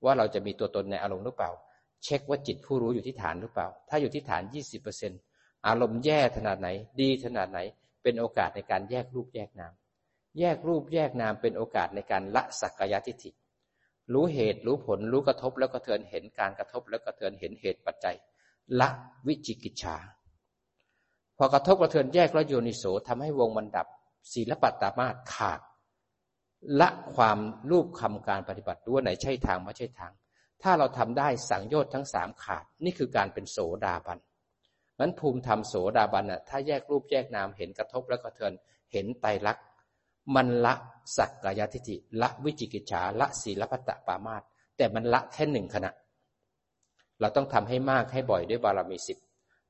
[0.04, 1.50] ว่าเราจะมีตัวตนในอารมณ์หรือเปล่า
[2.04, 5.12] เช็คว่าจิตผู้รู้อยู่ที่ฐานหรือเปล่า ถ้าอยู่ที่ฐานยี่สิบเปอร์เซ็น
[5.66, 6.68] อารมณ์แย่ขนาดไหน
[7.00, 7.58] ดีขนาดไหน
[8.02, 9.72] เป็นโอกาสในการแยกรูปแยกนาม
[10.40, 13.30] แยกรูปแยกนามเป็นโอกาสในการละสักกายทิฏฐิ
[14.12, 18.16] รู้เหตุรู้ผลรู้กระทบแล้วกระเทือนเห็นการกระทบแล้วกระเทือนเห็นเหตุปัจจัย
[18.80, 18.88] ละ
[19.26, 19.96] วิจิกิจฉา
[21.38, 23.86] พอกระทบกระเทือนแยกแล้วโยนิโสทำให้วงมันดับ
[24.32, 25.60] ศีลปัตตามาขาด
[26.80, 27.38] ละความ
[27.70, 30.12] รูปคำการปฏิบัติว่าไหนใช่ทางไม่ใช่ทาง
[30.62, 34.18] ถ้าเราทำได้สังโยชน์ทั้งสามขาด นี่คือการเป็นโสดาบัน
[35.00, 38.52] นั้นภูมิธรรมโสดาบันน่ะถ้าแยกรูปแยกนามเห็นกระทบแล้วกระเทือน
[38.92, 39.64] เห็นไตรลักษณ์
[40.34, 40.74] มันละ
[41.16, 44.42] สักกายทิฏฐิละวิจิกิจฉาละศีลปัตตปามาต
[44.76, 45.90] แต่มันละแค่หนึ่งขณะ
[47.20, 49.18] เราต้องทำให้มากให้บ่อยด้วยบารมีสิบ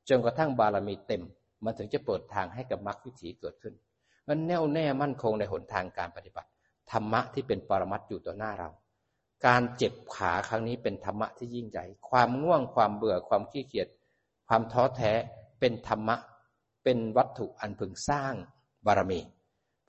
[0.09, 1.23] จนกระทั่งบารมีเต็ม
[1.65, 3.75] มันถึงจะเปิดทางให้กับมรรควิถีเกิดขึ้น
[4.29, 6.49] มันแน่วแน่มั่นคงในหนทางการปฏิบัติ
[6.91, 8.71] ธรรมะที่เป็นปรมัตอยู่ต่อหน้าเรา
[9.47, 13.89] การเจ็บขาครั้งนี้เป็นธรรมะที่ยิ่งใหญ่ ความง่วงความเบื่อความขี้เกียจ
[14.49, 15.13] ความท้อแท้
[15.61, 16.17] เป็นธรรมะ
[16.85, 18.35] เป็นวัตถุอันพึงสร้าง
[18.87, 19.21] บารมี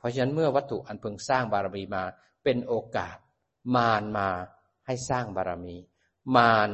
[0.08, 2.04] ราะฉะนั้นเมื่อวัตถุอันพึงสร้างบารมีมา
[2.44, 3.18] เป็นโอกาส
[3.76, 4.28] มารมา
[4.86, 5.76] ให้สร้างบารมี
[6.36, 6.70] มาร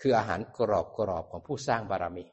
[0.00, 2.24] คืออาหารกรอบกรอบของผู้สร้างบารมี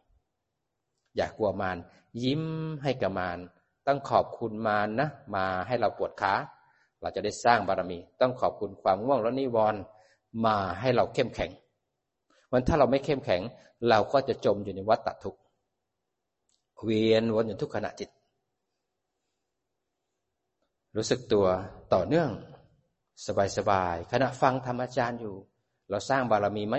[1.15, 1.77] อย่ากลัวมาร
[2.23, 2.43] ยิ้ม
[2.83, 3.39] ให้กับมาร
[3.87, 6.33] ต้องขอบคุณมารนะ มาให้เราปวดขา
[7.01, 9.81] เราจะได้สร้างบารมี ต้องขอบคุณความง่วงและนิวรณ์
[10.45, 11.51] มาให้เราเข้มแข็ง
[12.51, 13.41] วันถ้าเราไม่เข้มแข็ง
[13.89, 15.39] เราก็จะจมอยู่ในวัฏทุกข์
[16.83, 18.09] เวียนวนอยู่ทุกขณะจิต
[20.95, 21.47] รู้สึกตัว
[21.93, 22.29] ต่อเนื่อง
[23.57, 25.35] สบายๆขณะฟังธรรมอาจารย์อยู่
[25.89, 26.77] เราสร้างบารมีไหม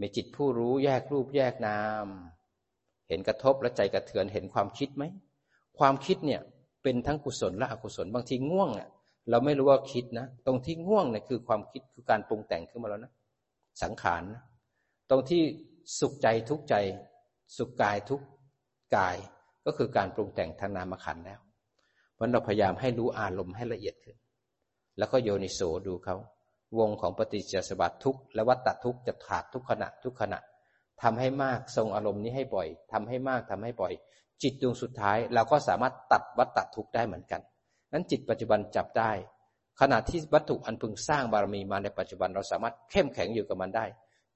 [0.00, 2.06] มีจิตผู้รู้แยกรูปแยกนาม
[3.08, 5.04] เห็นกระทบและใจกระเทือนเห็นความคิดไหม
[5.78, 6.40] ความคิดเนี่ย
[6.82, 8.88] เป็นทั้งกุศลและอกุศลบางทีง่วงอะ
[9.30, 13.12] เราไม่รู้ว่าคิดนะ ตรงที่ง่วงเนี่ยคือความคิดคือการปรุงแต่งขึ้นมาแล้วนะ
[13.82, 14.42] สังขารนะ
[15.10, 15.42] ตรงที่
[16.00, 16.74] สุขใจทุกใจ
[17.56, 18.20] สุขกายทุก
[18.96, 19.16] กาย
[19.66, 21.40] ก็คือการปรุงแต่งทางนามขันแล้ว
[22.22, 24.16] เพราะเราพยายามให้รู้อารมณ์ให้ละเอียดขึ้น
[24.98, 26.16] แล้วก็โยนิโสดูเขา
[26.78, 30.38] วงของปฏิจจสมบัติทุกและวัตตทุกจะขาดทุกขณะทุกขณะ
[31.02, 33.92] ทำให้มากทรงอารมณ์นี้ให้บ่อยทำให้มากทำให้บ่อย
[34.42, 37.40] จิตดวงสุดท้ายเราก็สามารถตัดวัตตทุกได้เหมือนกัน
[37.92, 39.10] นั้นจิตปัจจุบันจับได้
[39.80, 43.86] ขณะที่วัตถุอันพึงสร้างบารมีมาในปัจจุบันเราสามารถเข้มแข็งอยู่กับมันได้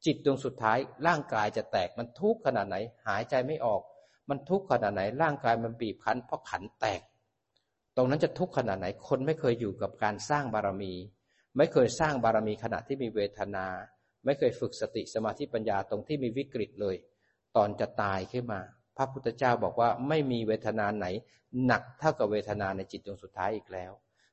[0.04, 2.76] จิตดวงสุดท้ายร่างกายจะแตกมันทุกข์ขนาดไหน
[3.06, 3.82] หายใจไม่ออก
[4.28, 7.02] มันทุกข์ขนาดไหนร่างกายมันบีบคั้นเพราะขันแตก
[7.96, 10.94] ตรงนั้นจะทุกข์ขนาดไหน คนไม่เคยอยู่กับการสร้างบารมี
[11.56, 13.66] ไม่เคยสร้างบารมีขณะที่มีเวทนา
[14.24, 16.96] ไม่เคยฝึกสติสมาธิปัญญาตรงที่มีวิกฤตเลย
[17.56, 18.60] ตอนจะตายขึ้นมา
[18.96, 21.06] พระพุทธเจ้าบอกว่าไม่มีเวทนาไหน
[21.66, 23.92] หนักเท่ากับเวทนาในจิตดวงสุดท้ายอีกแล้ว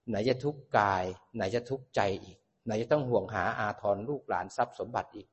[0.09, 1.03] ไหนจะทุกข์กาย
[1.35, 5.27] ไหนจะทุกข์ใจอีก ไหนจะต้องห่วงหาอาทรลูกหลานทรัพย์สมบัติอีก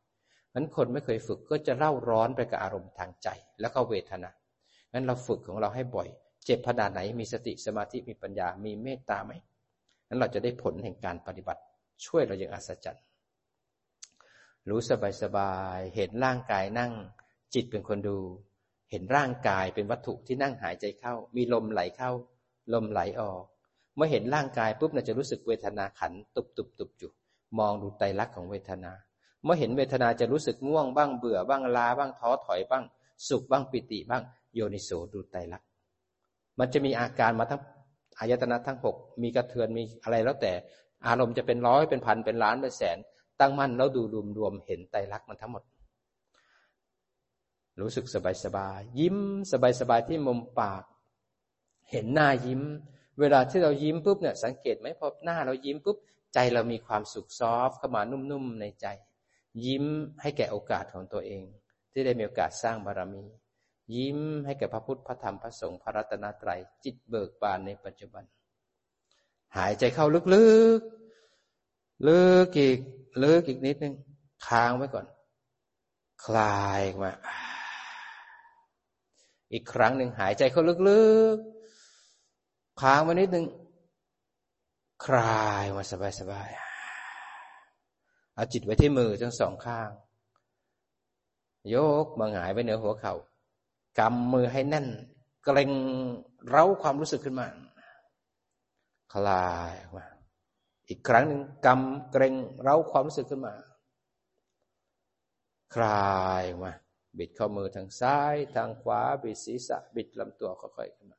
[0.54, 3.28] นั้นคนไม่เคยฝึกก็จะเล่าร้อนไปกับอารมณ์ทางใจ
[3.60, 4.30] แล้วก็เวทนา
[4.92, 6.08] งั้นเราฝึกของเราให้บ่อย
[6.44, 9.32] เจ็บขนาดไหนมีสติสมาธิมีปัญญา มีเมตตาไหม
[10.08, 11.62] นั้นเราจะได้ผลแห่งการปฏิบัติ
[12.06, 13.04] ช่วยเราอย่างอัศจรรย์
[14.68, 16.92] รู้สบายสบายเห็นร่างกายนั่ง
[17.54, 18.18] จิตเป็นคนดู
[18.90, 22.10] เห็นร่างกายเป็นวัตถุที่นั่งหายใจเข้า มีลมไหลเข้า
[22.74, 23.42] ลมไหลออก
[23.96, 27.12] เมื่อเห็นร่างกายปุ๊บเราจะรู้สึกเวทนาขันตุบตุบตุบอยู่
[27.58, 28.92] มองดูไตรลักษณ์ของเวทนา
[29.44, 32.84] เมื่อเห็นเวทนาจะรู้สึกง่วงบ้างเบื่อบ้างลาบ้างท้อถอยบ้าง
[33.28, 34.22] สุขบ้างปิติบ้าง
[34.54, 35.68] โยนิโสดูไตรลักษณ์
[36.58, 37.60] มันจะมีอาการมาทั้ง
[38.18, 40.52] อายตนะทั้งหกมีกระเทือนมีอะไรแล้วแต่
[41.06, 42.98] อารมณ์จะเป็นร้อยเป็นพันเป็นล้านเป็นแสน
[43.40, 45.62] ตั้งมั่นแล้วดูรวมรวมเห็นไตรลักษณ์มันทั้งหมด
[47.80, 49.16] รู้สึกสบายสบายยิ้ม
[49.52, 50.82] สบายสบายที่มุมปาก
[51.90, 52.62] เห็นหน้ายิ้ม
[53.20, 55.96] เวลาที่เรายิ้มปุ๊บเนี่ยสังเกตไหมพอหน้าเรายิ้มปุ๊บ
[56.34, 58.86] ใจเรามีความสุขซอฟเข้ามานุ่มๆในใจ
[59.64, 59.84] ยิ้ม
[60.22, 61.42] ให้แก่โอกาสของตัวเอง
[61.92, 63.24] ที่ได้มีโอกาสสร้างบารมี
[63.94, 68.24] ยิ้มให้แก่พระพุทธพระธรรมพระสงฆ์พระรัตนตรัยจิตเบิกบานในปัจจุบัน
[69.56, 70.20] หายใจเข้าลึ
[70.78, 72.78] กๆ ลึกอีก
[73.22, 73.94] ลึกอีกนิดนึง
[74.46, 75.06] ค้างไว้ก่อน
[76.24, 77.12] คลายมา
[79.52, 83.46] อีกครั้งหนึ่งหายใจเข้าลึกๆ ค้างไว้นิดหนึ่ง
[85.06, 85.84] คลายมา
[86.20, 89.90] สบายๆ เอาจิตไว้ที่มือทั้งสองข้าง
[91.74, 93.14] ยกมาหงายไว้เหนือหัวเขา่า
[93.98, 94.86] กำมือให้แน่น
[95.44, 95.70] เกรง
[96.48, 97.48] เร้าความรู้สึกขึ้นมา
[99.14, 100.06] คลายมา
[100.88, 103.54] อีกครั้งหนึ่งกำเกรงเร้าความรู้สึกขึ้นมา
[105.74, 106.72] คลายมา
[107.18, 111.18] บิดข้อมือทางซ้ายทางขวา บิดศีรษะ บิดลำตัวค่อยๆขึ้นมา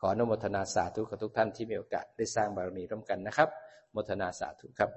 [0.00, 3.48] ขออนุโมทนาสาธุกับทุกท่านที่มีโอกาสได้สร้างบารมีร่วมกันนะครับ
[3.92, 4.90] โมทนาสาธุครับ